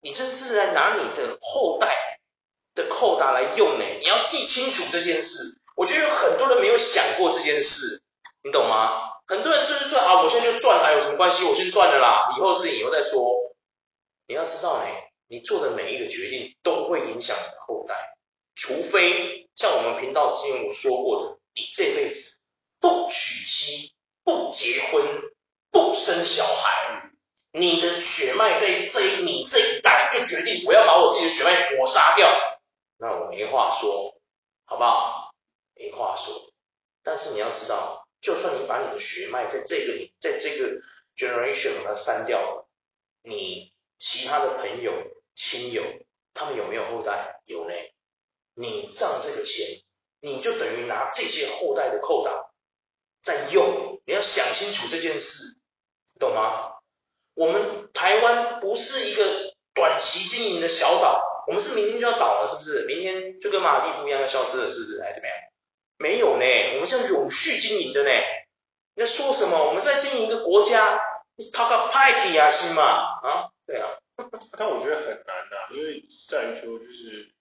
[0.00, 2.20] 你这是在拿你的后代
[2.76, 3.84] 的扣打来用呢。
[3.98, 5.58] 你要记清楚这件事。
[5.74, 7.99] 我觉得有很多人没有想过这件事，
[8.42, 9.10] 你懂吗？
[9.26, 11.44] 很多人就是说啊，我现在就赚，还有什么关系？
[11.44, 13.54] 我先赚了啦，以后事情以后再说。
[14.26, 14.84] 你要知道呢。
[15.32, 18.16] 你做的每一个决定都会影响你的后代，
[18.56, 22.40] 除非像我们频道之前我说过的，你这辈子
[22.80, 25.06] 不娶妻、不结婚、
[25.70, 27.12] 不生小孩，
[27.52, 32.28] 你的血脉在这一你这一代就决定我要把我自己的血脉抹杀掉，
[32.98, 34.16] 那我没话说，
[34.64, 35.30] 好不好？
[35.76, 36.50] 没话说。
[37.04, 40.80] 但是你要知道，就算你把你的血脉在这个你在这个
[41.16, 42.68] generation 把它删掉了，
[43.22, 44.92] 你其他的朋友。
[45.36, 45.82] 亲友，
[46.34, 47.40] 他们有没有后代？
[47.46, 47.74] 有呢。
[48.52, 49.80] 你赚这个钱，
[50.20, 52.50] 你就等于拿这些后代的扣打
[53.22, 54.02] 在用。
[54.04, 55.56] 你要想清楚这件事，
[56.18, 56.74] 懂吗？
[57.32, 62.84] 我们台湾不是一个短期经营的小岛，我们是明天就要倒了，是不是？
[62.84, 65.00] 明天就跟马尔地夫一样要消失了，是不是？
[65.00, 65.36] 还怎么样？
[66.00, 68.10] 没有呢，我们是要永续经营的呢。
[68.94, 69.66] 你在说什么？
[69.66, 70.98] 我们是在经营一个国家，
[71.36, 72.82] 你讨个派体啊，是吗？
[72.82, 73.98] 啊，对啊。
[74.56, 77.34] 但我觉得很难呐、啊，因为在于说，就是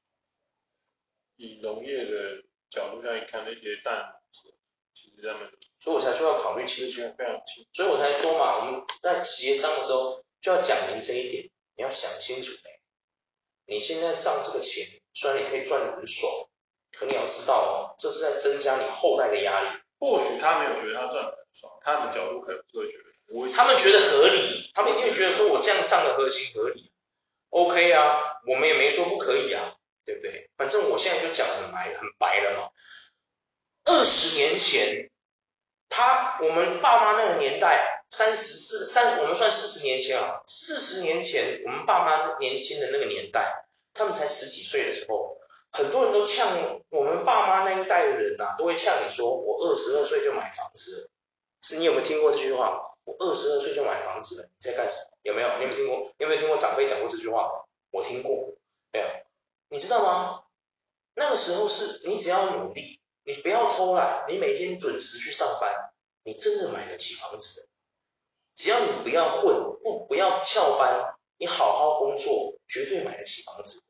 [1.37, 4.19] 以农业的角度上一看，那些蛋，
[4.93, 12.81] 其实他们，所以我才说要考虑，其实非常清，所以我才说嘛，我们在协商的时候就要讲明这一点，你要想清楚嘞。
[13.65, 16.29] 你现在赚这个钱，虽然你可以赚得很爽，
[16.99, 19.69] 可你要知道哦，这是在增加你后代的压力。
[19.99, 23.09] 或许他没有觉得他赚得很爽，他的角度可能就会觉得。
[23.53, 26.91] 他们觉得合理，他们一定会觉得说，我这样涨的合情合理
[27.49, 30.49] ，OK 啊，我们也没说不可以啊，对不对？
[30.57, 32.69] 反正我现在就讲得很白很白了嘛。
[33.85, 35.11] 二十年前，
[35.89, 45.38] 他我们爸妈那个年代，三十四三，我们算四十年前啊，四十年前我们爸妈年轻的那个年代，他们才十几岁的时候，
[45.71, 51.09] 很多人都呛我们爸妈那一代的人啊，都会呛你说，我二十二岁就买房子，
[51.61, 52.95] 是你有没有听过这句话？
[53.05, 55.11] 我二十二岁就买房子了，你在干什么？
[55.23, 55.57] 有没有？
[55.57, 55.97] 你有没有听过？
[56.17, 57.65] 你有没有听过长辈讲过这句话？
[57.91, 58.53] 我听过，
[58.91, 59.05] 没有？
[59.69, 60.43] 你知道吗？
[61.15, 65.91] 那个时候是你只要努力，你不要偷懒，你每天准时去上班，
[66.23, 67.67] 你真的买得起房子的。
[68.55, 73.81] 只要你不要混，不不要翘班，你好好工作，绝对买得起房子。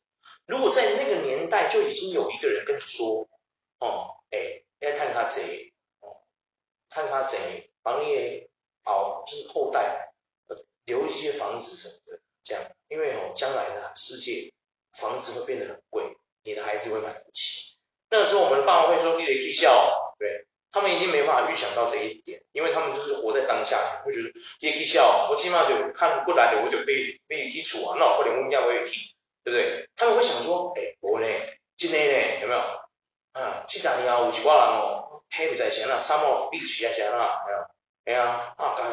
[0.49, 3.29] 如果在那个年代就已经有一个人跟你说，
[3.79, 6.23] 哦，哎，要探他贼，哦，
[6.89, 8.49] 探他贼，帮你。
[8.81, 10.09] 好，就是后代
[10.47, 14.51] 呃留一些房子什么的，这样，因为哦将来的世界
[14.93, 17.77] 房子会变得很贵，你的孩子会买不起。
[18.09, 24.31] 那个时候我们的爸妈会说你得去孝，对，他们一定没办法预想到这一点，因为他们就是活在当下，会觉得
[24.61, 29.08] 也可以笑，我起码就看过来的，我就被被去处啊，那我可能问一下我也去，
[29.43, 29.89] 对不对？
[29.95, 31.27] 他们会想说，哎，我呢，
[31.77, 32.59] 今天呢，有没有？
[33.33, 34.19] 啊，去哪里啊？
[34.19, 37.67] 有几挂人哦，黑不在线啦，沙漠比起啊线啦，哎呀，
[38.05, 38.83] 哎呀，啊，家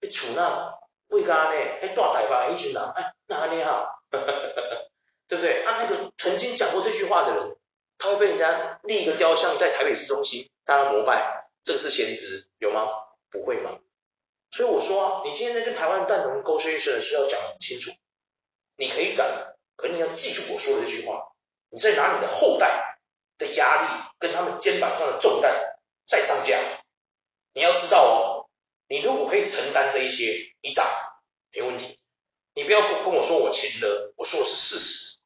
[0.00, 4.00] 一处那为家呢，还大台吧，一群人，哎，那你好，
[5.28, 5.62] 对不对？
[5.64, 7.56] 啊，那个曾经讲过这句话的人。
[8.02, 12.88] 他会被人家立一个雕像在台北市中心，大家膜拜，这个是先知有吗？
[13.30, 13.78] 不会吗？
[14.50, 17.90] 所以我说啊，你今天在跟台湾蛋农 negotiation 的时候要讲很清楚，
[18.80, 19.26] 你可以涨，
[19.76, 21.34] 可你要记住我说的这句话，
[21.68, 22.98] 你在拿你的后代
[23.36, 26.82] 的压力跟他们肩膀上的重担再涨价，
[27.52, 28.48] 你要知道哦，
[28.88, 30.86] 你如果可以承担这一些，你涨
[31.52, 32.00] 没问题，
[32.54, 35.18] 你不要跟我说我钱了，我说的是事实，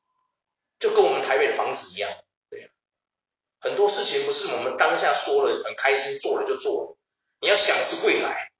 [0.80, 2.10] 就跟我们台北的房子一样。
[2.50, 2.68] 对呀
[3.60, 6.98] 很多事情不是我们当下说了很开心，做了就做了。
[7.38, 8.50] 你要想的是未来。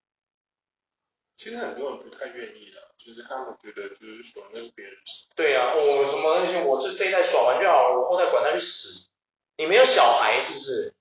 [1.37, 2.73] 其实很多人不太愿意，
[3.05, 4.97] 就是他们觉得就是说那是别人。
[5.37, 9.09] 对啊，我、哦、什么东西，我是这一代耍完就好了，我后代管他去死。
[9.57, 10.95] 你没有小孩是不是？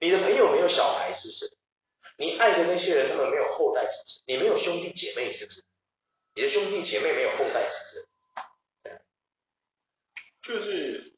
[0.00, 1.56] 你的朋友没有小孩是不是？
[2.18, 4.20] 你爱的那些人他们没有后代是不是？
[4.26, 5.64] 你没有兄弟姐妹是不是？
[6.34, 8.08] 你的兄弟姐妹没有后代是不是？
[8.82, 9.00] 对，
[10.42, 11.12] 就是。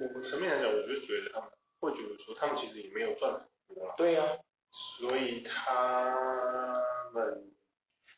[0.00, 3.94] 我们层面来讲，我就觉得他们会觉得说，他们其实也没有赚很多啦。
[3.96, 4.38] 对呀、啊，
[4.72, 6.80] 所以他
[7.12, 7.51] 们，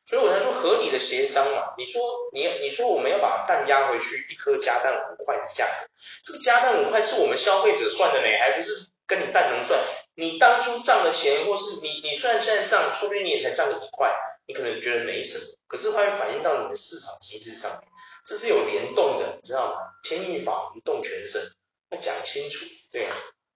[0.06, 1.74] 所以我才说合理的协商嘛。
[1.78, 5.88] 你说你你说我们要把蛋压回去，一颗加蛋五块的价格，
[6.24, 9.80] 这个加蛋五块是我们消费者算的呢，还不是跟你蛋农算。
[10.16, 14.14] 你当初涨的钱，或是你你虽然现在涨，说不定你也才涨了一块，
[14.46, 17.80] 你可能觉得没什么，可是它会反映到你的市场机制上面，
[18.24, 19.74] 这是有联动的，你知道吗？
[20.04, 21.42] 牵一发而动全身。
[21.90, 23.06] 要讲清楚，对，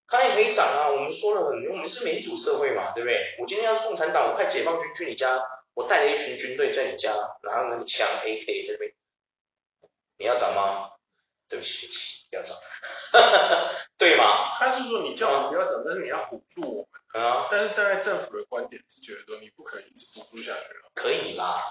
[0.09, 0.91] 它也可以涨啊。
[0.91, 3.37] 我们说了很多，我们是民主社会嘛，对不对？
[3.41, 5.41] 我今天要是共产党，我派解放军去你家，
[5.79, 7.15] 我带了一群军队在你家，
[7.45, 8.93] 拿着那个枪 AK 在这边，
[10.19, 10.91] 你要找吗？
[11.49, 12.55] 对不起，对不起，不要找，
[13.97, 14.59] 对吗？
[14.59, 17.47] 他是说你叫我们不要找，但是你要补助我们啊。
[17.49, 20.91] 但是站在政府的观点是觉得说你不可以一直补助下去了。
[20.95, 21.63] 可以啦，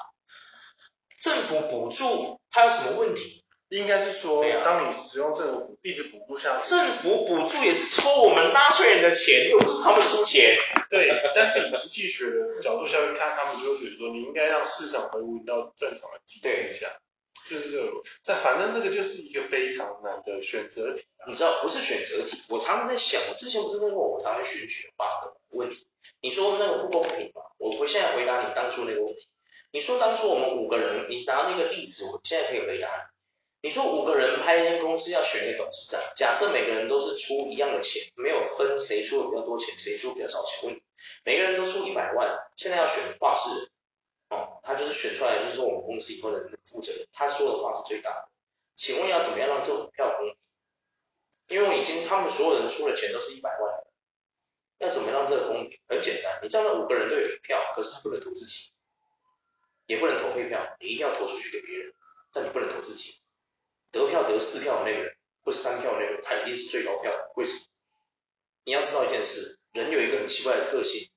[1.19, 3.43] 政府补助它有什么问题？
[3.69, 10.55] 应该是说，当你使用政府一直补助下去，政府补助也是抽我们纳税人的钱，又不是他们出钱。
[10.89, 16.97] 对，但是以经济学的角度下去看，他们就会觉得说，你应该让市场回归到正常的机制下，
[17.45, 17.91] 就是这个。
[18.23, 22.41] 但反正这个就是一个非常难的选择题，你知道，不是选择题。
[22.47, 25.85] 我常常在想，我之前不是问过我台湾选举的 bug 问题，
[26.21, 27.41] 你说那个不公平吗？
[27.57, 29.27] 我我现在回答你当初那个问题。
[29.71, 33.16] 你说当初我们五个人，你拿那个例子，我现在可以回答你。
[33.61, 40.69] 你说五个人拍一间公司要选一个董事长，假设每个人都是出一样的钱，没有分谁出的比较多钱，谁出比较少钱。
[40.69, 40.81] 问
[41.25, 43.69] 每个人都出一百万，现在要选话事人，
[44.29, 48.29] 哦，他就是选出来就是说我们公司以后的人负责人，他说的话是最大的。
[48.75, 50.37] 请问要怎么样让这股票公平？
[51.57, 53.83] 因为我已经他们所有人出的钱都是一百万，
[54.77, 55.79] 要怎么让这个公平？
[55.87, 58.71] 很简单，你这样的五个人都有一票，可是他不能投自己，
[59.87, 61.93] 也不能投废票，你一定要投出去给别人，
[62.31, 63.19] 但你不能投自己。
[63.91, 67.31] 得票得四票的那个人，或是三票那个人，他一定是最高票的。
[67.35, 67.59] 为什么？
[68.65, 71.09] 你要知道一件事，人有一个很奇怪的特性，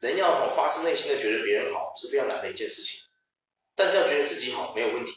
[0.00, 3.00] 人要发自内心的觉得别人好是非常难的一件事情，
[3.76, 5.12] 但是要觉得自己好没有问题，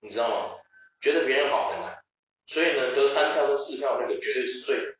[0.00, 0.58] 你知道吗？
[1.00, 2.04] 觉得别人好很难，
[2.46, 4.94] 所以呢，得三票跟四票那个绝对是最，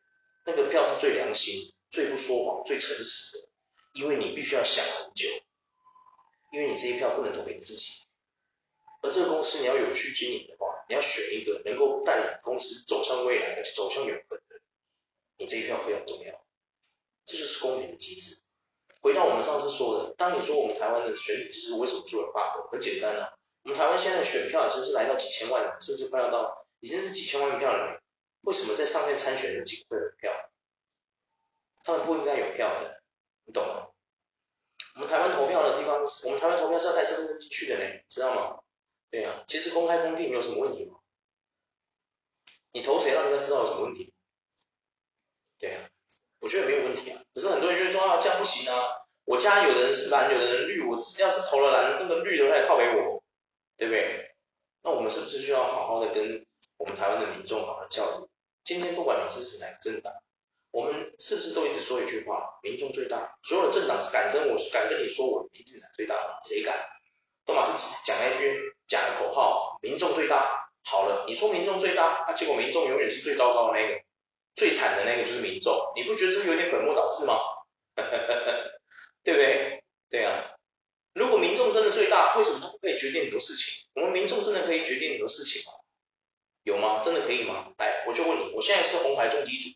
[0.45, 3.47] 那个票是最良心、最不说谎、最诚实的，
[3.93, 5.29] 因为你必须要想很久，
[6.51, 7.93] 因为你这一票不能投给你自己，
[9.03, 10.72] 而这个公司你要有序经营的话。
[10.87, 14.61] 你要选一个能够带领公司走向未来，而且走向永恒的，
[15.37, 16.45] 你这一票非常重要，
[17.25, 18.41] 这就是公平的机制。
[19.01, 28.01] 回到我们上次说的，当你说我们台湾的选举机制为什么做了 bug，很简单啊，我们台湾现在的选票已经是来到几千万了，甚至快要到已经是几千万票了，
[28.41, 30.31] 为什么在上面参选的几个会票？
[31.83, 33.01] 他们不应该有票的，
[33.45, 33.89] 你懂吗？
[34.95, 38.62] 我们台湾投票的地方，我们台湾投票是要带身份证进去的呢，知道吗？
[39.13, 40.97] 对啊，其实公开公闭没有什么问题嘛。
[42.71, 44.11] 你投谁让人家知道有什么问题？
[45.59, 45.87] 对啊，
[46.39, 47.21] 我觉得没有问题啊。
[47.31, 48.87] 可是很多人就会说啊，这样不行啊。
[49.25, 53.23] 我家有的人是蓝，有的人绿，我要是投了蓝，那个绿的来靠给我，
[53.77, 54.35] 对不对？
[54.81, 56.47] 那我们是不是就要好好的跟
[56.77, 58.27] 我们台湾的民众好好教育？
[58.63, 60.11] 今天不管你支持哪个政党，
[60.71, 63.37] 我们是不是都一直说一句话：民众最大。
[63.43, 66.39] 所有的政党是敢跟我敢跟你说我民进党最大吗？
[66.43, 66.89] 谁敢？
[67.45, 67.73] 都马是
[68.05, 68.57] 讲那句
[68.93, 70.69] 假的口号，民众最大。
[70.85, 74.03] 好了，你说民众最大，那、啊、结果民众永远是最糟糕的那个，
[74.53, 77.39] 最惨的那个就是民众，你不觉得这有点本末倒置吗？
[79.23, 79.83] 对不对？
[80.11, 80.53] 对啊，
[81.15, 83.85] 如果民众真的最大，为什么他不可以决定很多事情？
[83.95, 85.71] 我们民众真的可以决定很多事情吗？
[86.63, 87.01] 有吗？
[87.03, 87.71] 真的可以吗？
[87.79, 89.69] 来，我就问你，我现在是红牌重机组，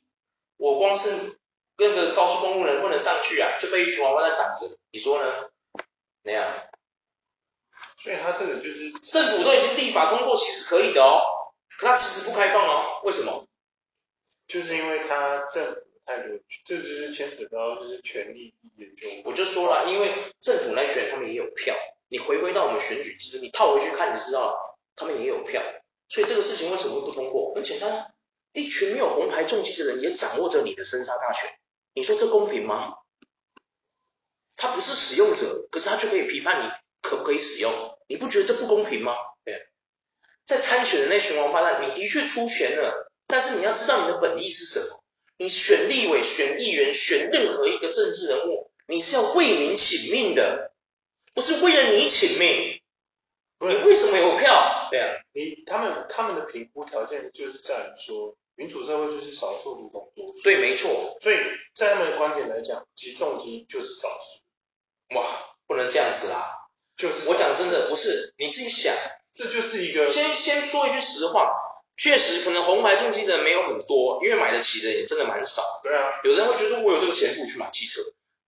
[0.58, 1.40] 我光是
[1.76, 5.50] 跟个高速公路能不能上去啊，就被一群娃娃在挡着，你说呢？
[6.24, 6.68] 那样？
[7.98, 11.20] 所以他这个就是政府都已经立法通过，其实可以的哦，
[11.78, 13.48] 可他迟迟不开放哦，为什么？
[14.48, 19.08] 就是因为他政府态度，这就是牵扯到就是权力研究。
[19.26, 21.76] 我就说了，因为政府来选，他们也有票。
[22.10, 25.62] 你回归到我们选举制，你套回去看，你知道了，他们也有票。
[26.08, 27.54] 所以这个事情为什么会不通过？
[27.54, 28.08] 很简单啊，
[28.54, 31.52] 一群没有红牌重击的人也掌握着你的生杀大权，
[31.94, 32.94] 你说这公平吗？
[34.56, 36.72] 他不是使用者，可是他却可以批判你
[37.08, 39.16] 可不可以使用，你不觉得这不公平吗？
[39.46, 39.68] 对，
[40.46, 45.02] 在参选的那群王八蛋，你的确出钱了，但是你要知道你的本意是什么？
[45.38, 50.74] 你选立委、选议员、选任何一个政治人物，你是要为民请命的，
[51.34, 52.82] 不是为了你请命。
[53.60, 54.90] 你为什么有票？
[54.92, 60.44] 对啊，你他们他们的评估条件就是在于说，民主社会就是少数服从多数。
[60.44, 61.18] 对，没错。
[61.22, 61.38] 所以
[61.74, 65.16] 在他们的观点来讲，其重机就是少数。
[65.16, 65.26] 哇。
[66.98, 68.94] 就是我讲真的，不是你自己想，
[69.36, 70.06] 这就是一个。
[70.08, 71.54] 先先说一句实话，
[71.96, 75.62] 确实可能红牌重机的人没有很多，因为买得起的也真的蛮少。
[75.84, 78.02] 对啊，有人会觉得我有这个钱不去买汽车，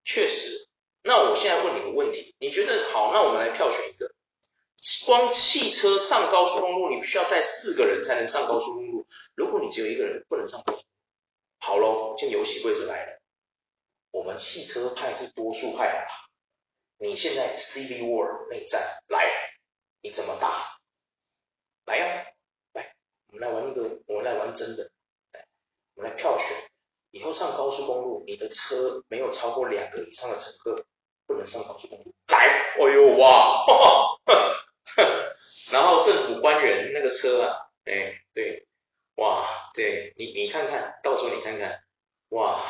[0.04, 0.68] 确实。
[1.02, 3.14] 那我现在问你个问题，你觉得好？
[3.14, 4.12] 那我们来票选一个。
[5.06, 9.06] 光汽车上高速公路，你必须要载四个人才能上高速公路。
[9.36, 10.84] 如果你只有一个人，不能上高速。
[11.60, 13.20] 好喽，现在游戏规则来了，
[14.12, 16.08] 我们汽车派是多数派的。
[17.02, 19.26] 你现在 Civil War 内战来，
[20.02, 20.78] 你怎么打？
[21.86, 22.28] 来呀、啊，
[22.74, 22.94] 来，
[23.28, 24.92] 我们来玩一个，我们来玩真的，
[25.32, 25.48] 来，
[25.96, 26.58] 我们来票选。
[27.12, 30.86] 以后上高速公路，你的车没有超过两个以上的乘客，
[31.26, 32.14] 不能上高速公路。
[32.28, 32.38] 来，
[32.78, 34.20] 哎呦哇，哈哈。
[35.72, 38.68] 然后政府官员那个车啊，哎，对，
[39.16, 41.82] 哇，对你你看看到时候你看看，
[42.28, 42.62] 哇，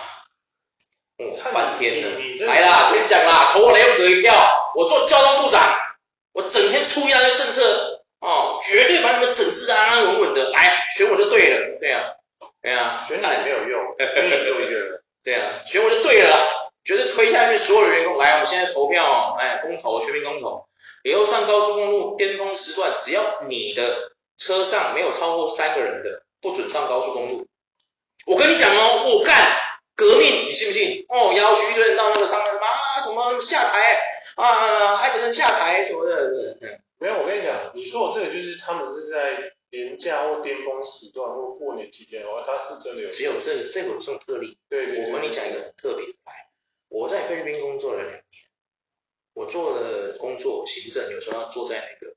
[1.19, 5.77] 哦，翻天了，来啦，我跟你讲啦，投我雷勇哲一票，我做交通部长，
[6.32, 12.15] 我整天出一大堆政策，哦，绝对把你们整治安安稳稳的，来选我就对了，对啊，
[12.62, 16.38] 对啊，选你也没有用， 你只有一个人，对啊，选我就对了，
[16.86, 20.67] 绝对推下面所有的员工，来，我们现在投票，哎，公投，全民公投。
[21.03, 27.47] 以后上高速公路巅峰时段，只要你的车上没有超过三个人的，不准上高速公路。
[28.25, 29.36] 我跟你讲哦，我干
[29.99, 31.05] 革命，你信不信？
[31.09, 33.99] 哦，要求一堆人到那个上面啊，什么下台
[34.35, 36.57] 啊，还不能下台什么的。
[36.99, 43.09] 没有，我跟你讲，你说我这个就是他们是在年假或巅峰时段或过年期间的话，他是真的有。
[43.09, 44.57] 只有这，这个有这种特例。
[44.69, 45.12] 对对，对，对。
[45.12, 46.13] 我跟你讲一个很特别的，
[46.88, 48.23] 我在菲律宾工作了两年。
[49.33, 52.15] 我做的工作行政，有时候要坐在那个，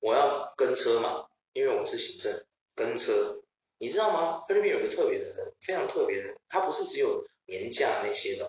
[0.00, 3.41] 我要跟车嘛，因为我是行政跟车，
[3.82, 4.44] 你知道吗？
[4.46, 8.48] 菲律宾有个特别的人，非常特别的，它不是只有年假那些的，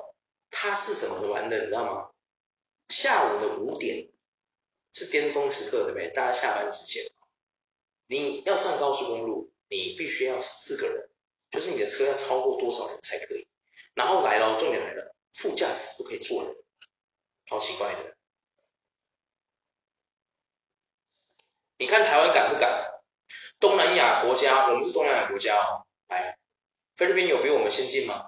[0.51, 2.11] 它是怎么玩的，你知道吗？
[2.89, 4.11] 下午的五点
[4.93, 6.09] 是巅峰时刻，对不对？
[6.09, 7.11] 大家下班时间，
[8.05, 11.09] 你要上高速公路，你必须要四个人，
[11.49, 13.47] 就是你的车要超过多少人才可以？
[13.95, 16.55] 然后来了，重点来了，副驾驶不可以坐人。
[17.47, 18.15] 好奇怪的，
[21.79, 22.92] 你看台湾敢不敢？
[23.63, 25.88] 东南亚国家，我们是东南亚国家哦。
[26.10, 26.38] 来，
[26.97, 28.28] 菲律宾有比我们先进吗？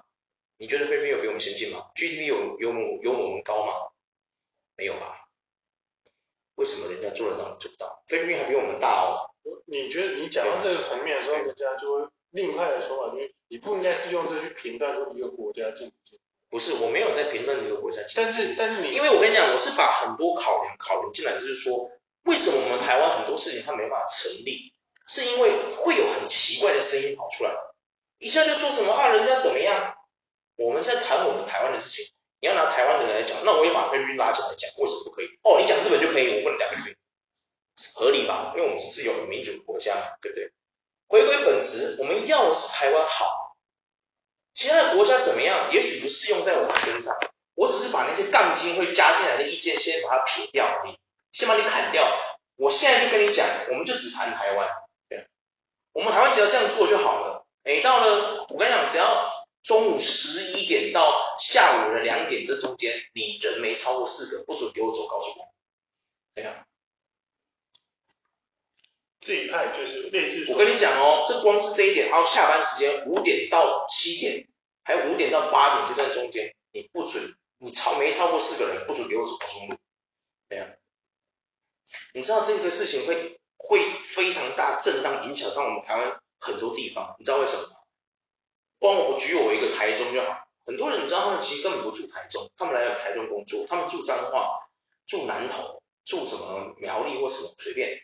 [0.56, 2.72] 你觉得菲律宾有比我们先进吗？GDP 有有
[3.02, 3.74] 有我们高吗？
[4.78, 5.28] 没有吧？
[6.54, 8.02] 为什么人家做得到你做不到？
[8.06, 9.28] 菲律宾还比我们大哦。
[9.66, 16.18] 你觉得你讲到这个层面的时候，人家就会另外的说法，就是你不应该是用这去评断说一个国家进不进。
[16.48, 21.90] 不是，我没有在评论一个国家进，但是但是你，因为我跟你讲，我是把很多考量考虑进来，就是说，
[22.22, 24.72] 为什么我们台湾很多事情它没办法成立，
[25.06, 27.52] 是因为会有很奇怪的声音跑出来，
[28.18, 29.96] 一下就说什么啊，人家怎么样？
[30.56, 35.26] 我们在谈我们台湾的事情，你要拿台湾的人来讲，那我也把菲律宾拉进来讲，为什么不可以？
[35.42, 36.96] 哦，你讲日本就可以，我不能讲菲律宾，
[37.94, 38.52] 合理吧？
[38.56, 40.52] 因为我们是自由民主国家嘛，对不对？
[41.08, 43.56] 回归本质，我们要的是台湾好。
[44.54, 45.68] 其他的国家怎么样？
[45.70, 47.14] 也许不适用在我们身上。
[47.54, 50.98] 我只是把那些杠精会加进来的意见先把它撇掉而已，
[51.32, 52.10] 先把你砍掉。
[52.56, 54.68] 我现在就跟你讲，我们就只谈台湾。
[55.96, 57.46] 对，我们台湾只要这样做就好了。
[57.64, 59.30] 每到了，我跟你讲，只要
[59.62, 65.48] 中午十一点到下午的两点这中间，你人没超过四个，不准给我走高速公路。
[66.34, 66.66] 对呀，
[69.20, 70.52] 这一派就是类似。
[70.52, 74.46] 我跟你讲哦，这光是这一点，还有下班时间五点到七点，
[74.84, 79.76] 还有五点到八点这段中间，你不准你超没超过四个人，不准给我走高速公路。
[80.48, 80.66] 对呀，
[82.12, 87.76] 你知道这个事情会会非常大震荡，影响到我们台湾很多地方，你知道为什么吗？
[88.78, 94.68] 光我举我一个台中就好，很多人你知道他们其实根本不住台中，他们来了台中工作，他们住彰化，
[95.06, 98.02] 住南投，住什么苗栗或什么随便。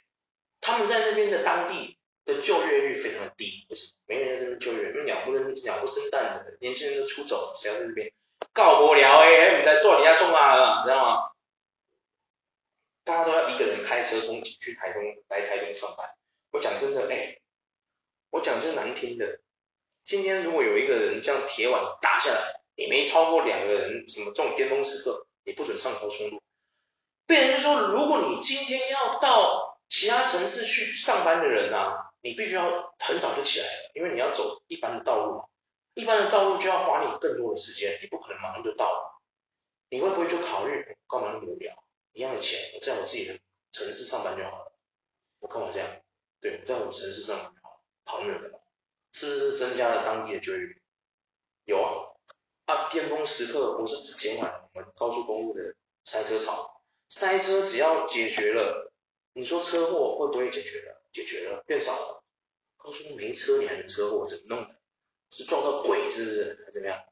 [0.61, 3.93] 他们在那边的当地的就业率非常的低，为什么？
[4.07, 8.13] 没人在这边就业，因为鸟不生鸟不生蛋的，年轻人都出走了，谁要在这边？
[8.53, 11.32] 告不了哎，你在做你家送啊，你知道吗？
[13.05, 16.09] 大家都要一个人开车从去台中来台中上班。
[16.51, 17.39] 我讲真的，哎，
[18.31, 19.41] 我讲真难听的，
[20.05, 26.43] 今天如果有一个人这样铁腕打下来，你没超过两个人，什么这种巅峰时刻，你不准上高速公路。
[27.27, 29.71] 被人说，如果你今天要到。
[29.95, 35.45] 其他城市去上班的人啊，你必须要很早就起来，因为你要走一般的道路嘛，
[35.93, 39.21] 一般的道路就要花你更多的时间，你不可能马上就到。
[39.91, 41.75] 你会不会就考虑，干嘛那么无聊？
[42.13, 43.39] 一样的钱，我在我自己的
[43.73, 44.73] 城市上班就好了。
[45.41, 45.89] 我干嘛这样？
[46.41, 48.59] 对，我在我城市上班就好了，跑那么远干嘛？
[49.13, 50.83] 是不是增加了当地的就业率？
[51.65, 52.13] 有啊，
[52.67, 56.83] 啊，巅峰时刻不是减缓了我们高速公路的塞车潮？
[57.09, 58.93] 塞车只要解决了。
[59.35, 61.03] 你说车祸会不会解决了？
[61.11, 62.25] 解决了，变少了。
[62.77, 64.27] 高速没车，你还能车祸？
[64.27, 64.75] 怎么弄的？
[65.31, 66.59] 是撞到鬼是不是？
[66.61, 67.03] 还是怎么样？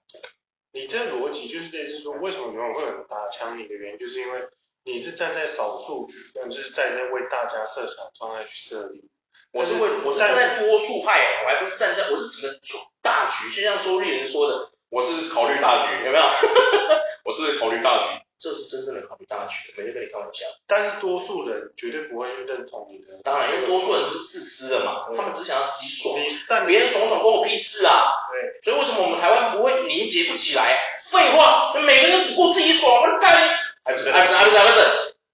[0.73, 4.49] 你这逻辑就是类似说，为什么有人会很打枪你的原因，就是因为
[4.85, 9.11] 你是站在少数局，但就是在那为大家设想方案去设立。
[9.53, 12.61] 我是为我是站在多数派，我还不是站在，我是指的
[13.03, 13.51] 大局。
[13.55, 16.25] 就像周立人说的，我是考虑大局，有没有？
[17.25, 18.21] 我是考虑大局。
[18.39, 20.47] 这是真正的考虑大局，没在跟你开玩笑。
[20.67, 23.21] 但是多数人绝对不会去认同你的。
[23.23, 26.17] 当然，因为多数人是自私的嘛，他们只想要自己爽，
[26.49, 27.93] 但别人爽爽关我屁事啊。
[28.33, 28.63] 对。
[28.65, 30.97] 所以为什么我们台湾不会凝结不起来？
[31.11, 33.60] 废话，每个人只顾自己爽，我干。
[33.85, 34.81] 还不是还不是还不是还不是，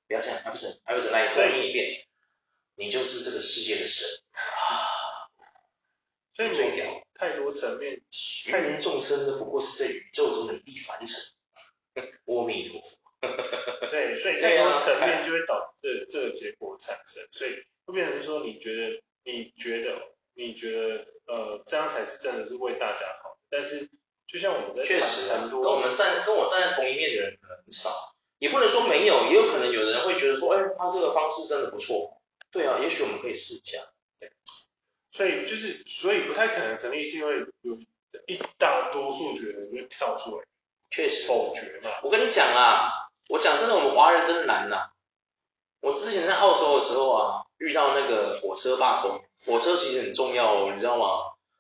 [0.09, 2.07] 不要这样，还不是还不是，来再问一遍，
[2.77, 4.41] 你就是这个世界的神啊。
[6.35, 8.03] 所以最屌，太多层面，
[8.47, 11.23] 芸芸众生的不过是这宇宙中的一粒凡尘。
[12.27, 12.99] 阿弥陀佛。
[13.91, 19.99] 对，所以太多层面就会导致这个结果产生，所以会变成说，你觉得，你觉得，
[20.35, 23.39] 你觉得，呃，这样才是真的是为大家好。
[23.49, 23.89] 但是，
[24.27, 32.21] 就像我们在确实很多跟我们站跟我站在同一面的人可能很少，也不能说没有，也有可能有人会觉得说，哎，他这个方式真的不错。
[32.51, 33.79] 对啊，也许我们可以试一下。
[34.19, 34.31] 对，
[35.13, 37.79] 所以就是，所以不太可能成立，是因为有
[38.27, 40.45] 一大多数觉得就跳出来。
[40.91, 41.91] 确实，否决嘛。
[42.03, 42.91] 我跟你讲啊，
[43.29, 44.91] 我讲真的，我们华人真的难呐。
[45.81, 51.07] 我之前在澳洲的时候啊，遇到那个火车罢工，火车其实很重要哦，你知道吗？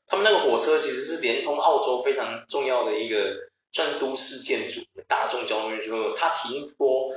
[0.06, 6.14] 他们那个火车其实是连通澳洲非常重要的一个算都市建筑、大众交通运输。
[6.14, 7.12] 它停播，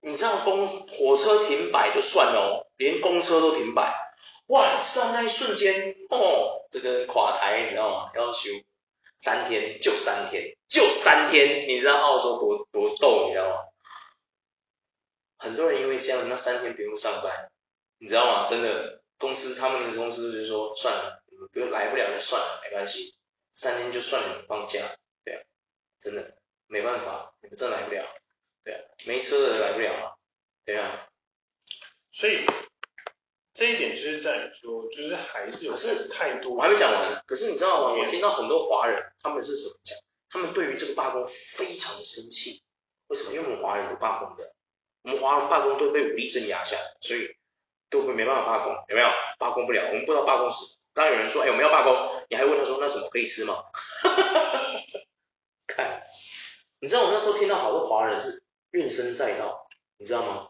[0.00, 4.14] 你知道公火车停摆就算了，连公车都停摆。
[4.46, 8.12] 哇，你知道那一瞬间哦，这个垮台，你知道吗？
[8.14, 8.50] 要修。
[9.18, 13.56] 三天就三天就三天，你知道澳洲多多逗，你知道吗？
[15.38, 17.50] 很多人因为这样，那三天不用上班，
[17.98, 18.46] 你知道吗？
[18.48, 23.16] 真的，公司他们的公司就说，算了，你们不用来不了就算了，没关系，
[23.56, 24.96] 三天就算了，放假，
[26.00, 26.36] 真的
[26.66, 28.04] 没办法，你们真来不了，
[28.64, 30.12] 对啊，没车的人来不了啊，
[30.64, 31.08] 对啊，
[32.12, 32.44] 所以。
[33.52, 37.22] 这一点就是在于说，就是还是有是太多，我还没讲完。
[37.26, 37.94] 可是你知道吗？
[38.00, 39.98] 我听到很多华人，他们是怎么讲？
[40.30, 42.62] 他们对于这个罢工非常的生气。
[43.08, 43.34] 为什么？
[43.34, 44.54] 因为我们华人有罢工的，
[45.02, 47.36] 我们华人罢工都被武力镇压下来，所以
[47.90, 49.08] 都没办法罢工，有没有？
[49.38, 50.76] 罢工不了，我们不知道罢工是。
[50.94, 53.62] 当有人说，哎，我们要罢工，你还问他说，那什么可以吃吗？
[55.70, 56.02] 看，
[56.80, 59.66] 你知道我那时候听到好多华人是怨声载道，
[59.96, 60.48] 你知道吗？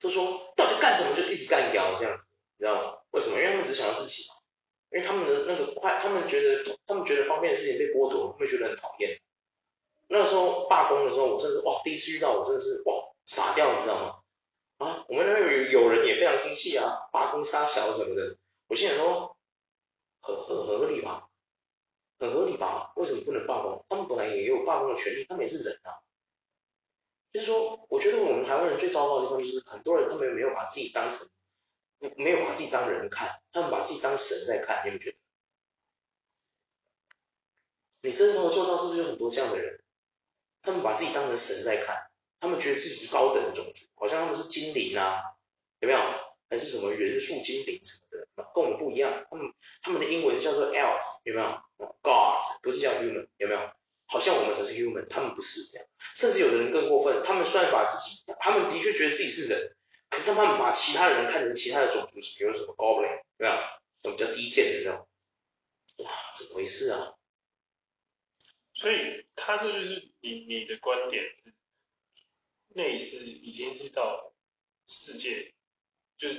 [0.00, 2.24] 就说到底干什么就一直干掉这样子。
[2.56, 2.98] 你知道吗？
[3.10, 3.36] 为什么？
[3.36, 4.34] 因为他们只想要自己嘛，
[4.90, 9.20] 因为他们的那个快，他们觉得他们觉得方便的事情被剥夺，会觉得很讨厌。
[10.08, 12.94] 那时候罢工的时候，我真的是哇，第一次遇到，我真的是哇
[13.26, 14.14] 傻掉，你知道吗？
[14.78, 18.36] 啊，我们那边有有人也非常生气啊，罢工杀小什么的。
[18.68, 19.36] 我心想说，
[20.20, 21.27] 很很合理吧，
[22.18, 22.92] 很合理吧？
[22.96, 23.84] 为什么不能罢工？
[23.88, 26.02] 他们本来也有罢工的权利，他们也是人啊。
[27.32, 31.28] 就是说，我觉得我们台湾人最糟糕的地方就是，很多人他们没有把自己当成。
[32.16, 35.18] 没有把自己当人看，他们把自己当神在看，你有没有觉得？
[38.02, 39.82] 你生活周遭是不是有很多这样的人？
[40.62, 42.08] 他们把自己当成神在看，
[42.38, 45.34] 他们觉得自己是高等的种族，好像他们是精灵啊，
[45.80, 45.98] 有没有？
[46.50, 48.50] 还是什么元素精灵什么的？
[48.54, 51.62] 跟我们不一样，他们他们的英文叫做 elf，有没有
[52.02, 53.70] ？God 不是叫 human，有没有？
[54.06, 55.86] 好像我们才是 human，他们不是这样。
[56.16, 59.76] 甚至有的人更过分，他们算法自己，他们的确觉得自己是人，
[60.08, 63.52] 可是他们把其他人看成其他的种族，比如什么 goblin，有没有？
[64.02, 65.08] 什么叫低贱的那种？
[65.98, 67.14] 哇，怎么回事啊？
[68.72, 71.52] 所以他这就是你你的观点是，
[72.68, 73.87] 类似已经，是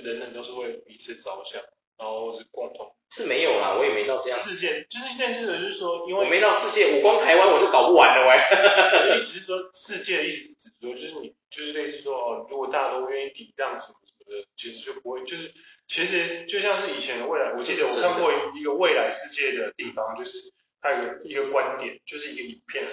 [0.04, 1.62] 人人都是为彼此着想，
[1.98, 2.96] 然后是共同。
[3.12, 4.38] 是没有啦，我也没到这样。
[4.40, 8.38] 世界就是类似的，就是说，因为我没到世界，我光台湾我就搞不完了喂。
[9.18, 15.52] 意思是说，世界的意思是说，就是你就是类似说哦，如果大家都愿意抵抗什么什么的，其实就不会，就是
[15.88, 22.88] 其实就像是以前的未来，我记得我看过一个未来世界的地方，就是他有一个一个观点，就是一个影片，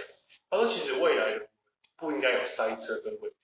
[0.48, 1.46] 他说其实未来
[1.98, 3.36] 不应该有塞车跟问题，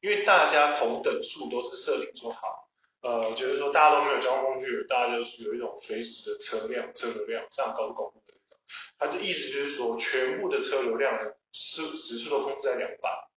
[0.00, 2.65] 因为大家同等数都是设定做好。
[3.02, 8.58] 呃，就是说大家都没有交通工具，大家就是有一种随时的车辆车流量上高速公路的那种，
[8.98, 13.28] 它的意思就是说，全部的车流量的时时速都控制在两百，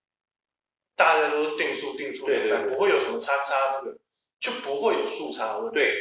[0.95, 3.99] 大家都是定速定速，对对，对，不会有什么差差的，
[4.39, 5.75] 就不会有速差问题。
[5.75, 5.95] 对，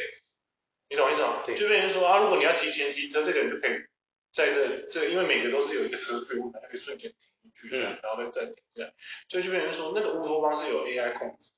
[0.89, 1.43] 你懂意思吗？
[1.45, 3.85] 对，就变成说啊，如果你要提前停车，这个人就可以
[4.33, 8.93] 在这这，因为每个都是有一个车距，他可以瞬间停进去，嗯，然后再暂停下来，
[9.27, 11.51] 所以就变成说那个乌托邦是有 AI 控制。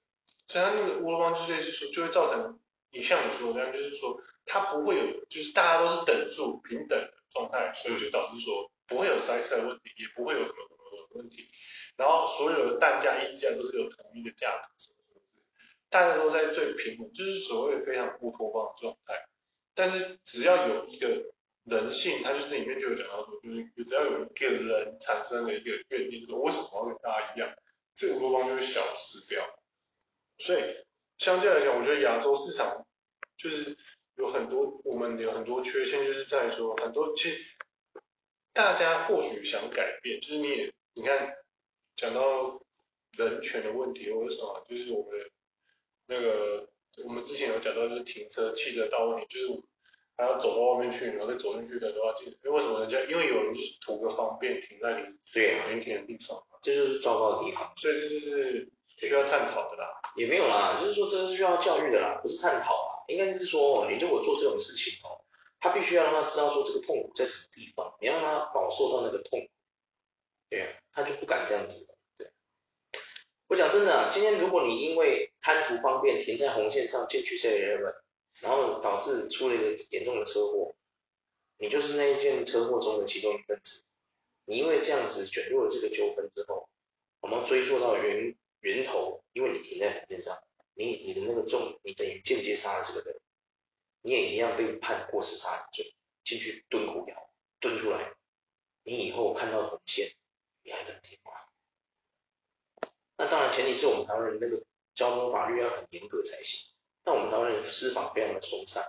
[0.51, 2.59] 所以它那个乌托邦就类似说，就会造成
[2.91, 11.47] 你像你说的那样，就是说它不会有，就是大家都是等数平等的状态，所以就导致说不会有塞车的问题，也不会有什么什么的问题。
[11.95, 15.21] 然后所有的单价、溢价都是有统一的价格，什么什么
[15.89, 19.13] 大家都在最平稳，就是所谓非常乌托邦的状态。
[19.73, 21.07] 但是只要有一个
[21.63, 27.55] 人性，它就是里面就有讲到说，就是只要有一个人产生了一个怨念，说为什么要跟大家一样，
[27.95, 29.47] 这个乌托邦就会消失掉。
[30.41, 30.61] 所以
[31.17, 32.85] 相对来讲，我觉得亚洲市场
[33.37, 33.77] 就是
[34.17, 37.55] 有很多我们有很多缺陷，就是在说很多其实
[38.53, 41.35] 大家或许想改变，就是你也你看
[41.95, 42.61] 讲到
[43.17, 45.29] 人权的问题或者什么，就是我们的
[46.07, 46.69] 那个
[47.05, 49.61] 我们之前有讲到就是停车汽车道问题，就是
[50.17, 58.69] 还要走到外面去，然后再走进去的都要进，因为为什么人家因为有人就是图个方便停在你对停停的地方，这就是糟糕的地方，所以这就是
[59.07, 60.01] 需要探讨的啦。
[60.17, 65.23] 也没有啦，就是说这是需要教育的啦，不是探讨啊，应该是说你如果做这种事情哦，
[65.57, 69.47] 他必须要让他知道说这个痛苦在什么地方，你让他饱受到那个痛苦，
[70.49, 72.29] 对啊，他就不敢这样子了，对。
[73.47, 77.95] 我讲真的，今天如果你因为贪图方便停在红线上进去 7-Eleven，
[78.41, 80.75] 然后导致出了一个严重的车祸，
[81.57, 83.83] 你就是那一件车祸中的其中一份子，
[84.43, 86.67] 你因为这样子卷入了这个纠纷之后，
[87.21, 88.35] 我们追溯到原。
[88.61, 90.37] 源头，因为你停在红线上，
[90.73, 93.19] 你你的那个重，你等于间接杀了这个人，
[94.01, 98.13] 你也一样被判过失杀人罪，进去蹲苦窑，蹲出来，
[98.83, 100.11] 你以后看到红线，
[100.63, 101.31] 你还能停吗？
[103.17, 106.71] 那当然前提是我们台湾人那个交通法律要很严格才行，
[107.03, 108.83] 但我们台湾人司法非常的松散，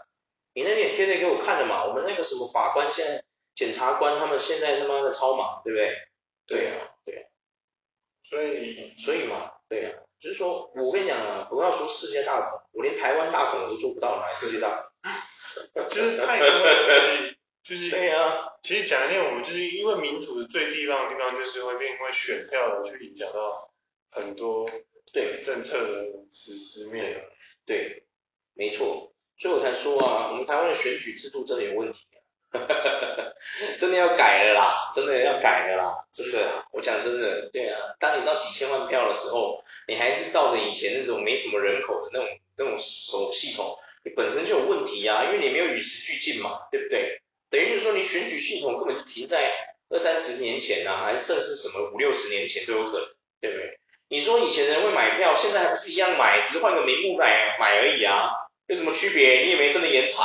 [0.52, 5.96] 你那天也贴那给我看了嘛，我们那个什么法官现在，检察官他们现在他妈的超忙，对不对？
[6.44, 7.28] 对啊，对啊，
[8.24, 9.51] 所以所以嘛。
[9.72, 14.92] 对啊，就是说，我跟你讲啊，不要说世界大同，我连台湾大同我都做不到，来世界大
[15.72, 23.72] 同， 就是太多了，就是对啊，其实讲一点，我们就是因为民主的最地方的地方，就是会变，因为选票去影响到
[24.10, 24.68] 很多
[25.10, 27.24] 对政策的实施面，
[27.64, 28.06] 对，对，
[28.52, 31.98] 没错，所以我才说啊，我们台湾的选举制度真的有问题。
[33.78, 47.20] 真的要改了啦，真的要改了啦，真的，我讲真的，对啊，当你到几千万票的时候，你还是照着以前那种没什么人口的那种那种手系统，你本身就有问题啊，因为你没有与时俱进嘛，对不对？
[47.50, 49.52] 等于就是说你选举系统根本就停在
[49.90, 53.06] 二三十年前呐、啊，还是甚至什么五六十年前都有可能，
[53.40, 53.78] 对不对？
[54.08, 58.30] 你说以前人会买票，现在还不是一样买，只是换个名目买买而已啊，
[58.66, 59.40] 有什么区别？
[59.40, 60.24] 你也没真的严查、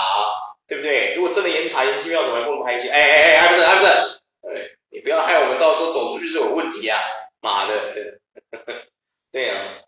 [0.68, 1.16] 对不对？
[1.16, 2.90] 如果真的严查严机票，怎么还不能拍戏？
[2.90, 3.88] 哎哎哎，还不是还不是？
[3.88, 7.00] 哎，你不要害我们到时候走出去就有问题啊！
[7.40, 8.20] 妈的，对，
[9.32, 9.84] 对啊，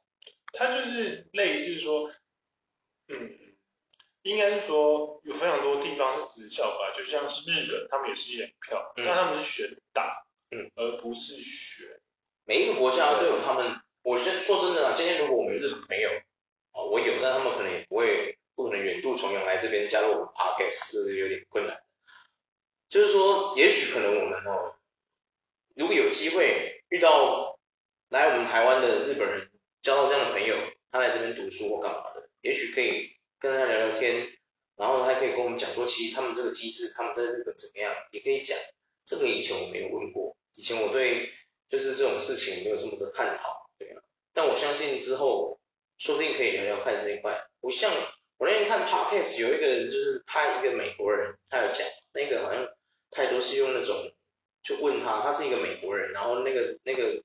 [0.54, 2.12] 他就是类似说，
[3.08, 3.38] 嗯，
[4.22, 10.06] 应该是说有非常多地方是直效吧，就像是日本，他们也是验票，但他们是选党，
[10.52, 11.88] 嗯，而不是选。
[12.46, 16.10] 每一个国家都有他们，我先说真的啊，今天如果我们日本没有，
[16.72, 18.39] 啊，我有，但他们可能也不会。
[18.60, 21.82] 不可能远渡重洋来这边加入我们 Podcast，这是有点困难。
[22.90, 24.76] 就是说，也许可能我们哦，
[25.76, 27.58] 如果有机会遇到
[28.10, 29.50] 来我们台湾的日本人，
[29.82, 30.58] 交到这样的朋友，
[30.90, 34.28] 他来这边读书或干嘛的，也许可以跟他聊聊天，
[34.76, 38.58] 然后还可以跟我们讲说，其实他们这个机制，他们在日本怎么样，也可以讲。
[39.06, 41.32] 这个以前我没有问过，以前我对
[41.70, 44.04] 就是这种事情没有这么的探讨，对啊。
[44.34, 45.62] 但我相信之后
[45.98, 47.48] 说不定可以聊聊看这一块。
[47.62, 47.90] 我像
[48.40, 52.66] 我那天看 podcast 有一个人就是他一个美国人，他有讲那个好像
[53.12, 54.14] 太多是用那种
[54.64, 57.22] 就问他，他是一个美国人，然后那个那个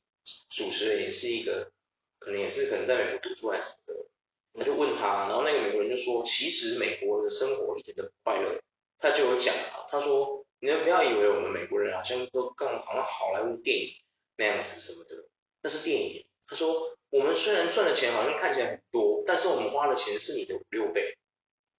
[0.50, 1.70] 主持人也是一个
[2.18, 4.06] 可能也是可能在美国读书还是什么的。
[4.54, 8.60] 我就问他，然后那个美国人就说，其实美国的生活一点都不快乐。
[8.98, 13.94] 他就有讲啊，他说，你们不要以为我们美国人好像都更好像好莱坞电影
[14.36, 15.28] 那样子什么的，
[15.62, 16.26] 那是电影。
[16.48, 21.16] 他说，我们虽然赚的钱好像看起来很多，但是我们花的钱是你的五六倍。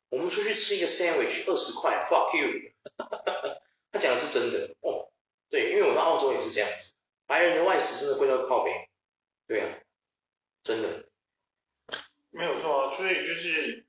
[0.08, 2.72] 我们出去吃一个 sandwich 二十块，fuck you。
[3.92, 5.12] 他讲的是真的哦，
[5.50, 6.94] 对，因为我在澳洲也是这样子，
[7.28, 8.88] 白人的外食真的贵到靠边，
[9.46, 9.78] 对啊，
[10.64, 11.10] 真的。
[12.30, 13.86] 没有错啊，所以就是，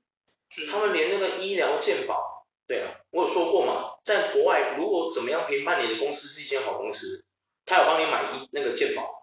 [0.49, 7.23] 就是他们连那个医疗健保，对啊，我有说过嘛，在国外如果怎么样评判你的公司是一间好公司，
[7.65, 9.16] 他有帮你买医那个健保，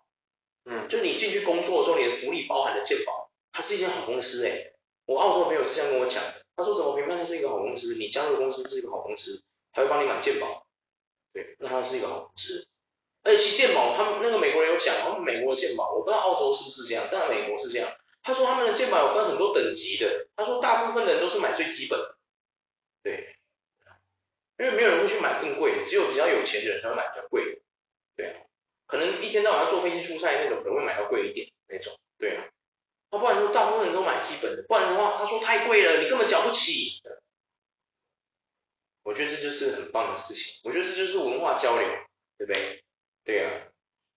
[0.65, 4.75] 嗯，就你进去工作的时候，你的福利包含的健保，它是一间好公司诶。
[5.07, 7.95] 我澳洲的朋友是这样跟我讲的，他说怎么评判它是一个好公司？
[7.97, 9.43] 你加入公司是一个好公司，
[9.73, 10.67] 他会帮你买健保，
[11.33, 12.67] 对，那它是一个好公司。
[13.23, 17.93] 而且其健保，他们那个美国人有讲，他们美国的健保，我不知道澳洲是不是这样，但美国是这样。
[18.23, 22.01] 他说他们的健保有分很多等级的，他说大部分的人都是买最基本，
[23.03, 23.37] 对，
[24.59, 27.61] 因为没有人会去买更贵的，只有比较有钱的人才会买比较贵的，
[28.17, 28.41] 对啊，
[28.87, 32.45] 可能一天到晚要坐飞机出差那种可能会买到贵一点那种，对啊，
[33.11, 37.03] 他不然说大部分人都买基本的，不然的话他说太贵了，你根本缴不起，
[39.03, 41.89] 我觉得这就是很棒的事情，我觉得这就是文化交流，
[42.39, 42.83] 对不对？
[43.25, 43.51] 对啊。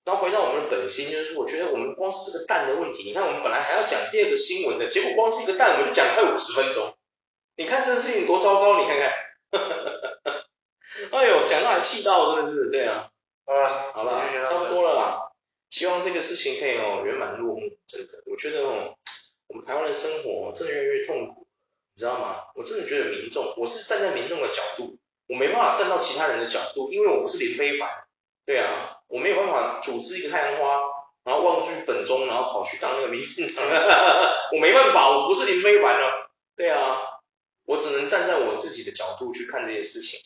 [0.05, 6.95] 然后回到我们的本心，就是我觉得我们光是这个蛋的问题，你看我们本来还要讲第二个新闻的，结果光是一个蛋，我们就讲快五十分钟。
[7.57, 9.11] 你看这个事情多糟糕，你看看，
[11.11, 13.09] 哎呦，讲到还气到，真的是，对啊。
[13.47, 15.31] 好了，好了，差不多了啦。
[15.71, 17.61] 希望这个事情可以哦圆满落幕。
[17.87, 18.95] 真的，我觉得哦，
[19.47, 21.47] 我们台湾的生活真的越来越痛苦，
[21.95, 22.43] 你知道吗？
[22.53, 27.89] 我真的觉得民众，我是站在民众的角度，我没办法站到其他人的角度，因为我不是林非凡。
[28.45, 28.93] 对啊。
[29.09, 30.81] 我没有办法组织一个太阳花，
[31.23, 33.65] 然后忘记本宗，然后跑去当那个民进党。
[34.51, 36.27] 我没办法，我不是林非凡啊。
[36.57, 36.99] 对啊，
[37.63, 40.19] 我只能站在我自己的角度去看这些事情。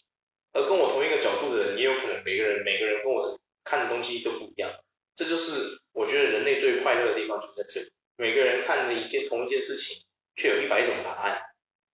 [0.54, 4.72] 而跟我同一个角度的人，也有可能每个人每个人跟我看的东西都不一样。
[5.16, 7.92] 这就是我觉得人类最快乐的地方，就在这里。
[8.16, 11.42] 每个人看的一件同一件事情，却有一百种答案。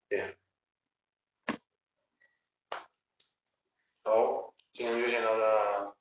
[0.09, 0.33] 对啊。
[4.03, 5.95] 好，今天就先到这，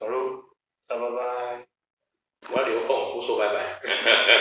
[0.00, 0.54] 小鹿，
[0.86, 1.66] 拜拜。
[2.50, 3.80] 我要留空，不说拜拜。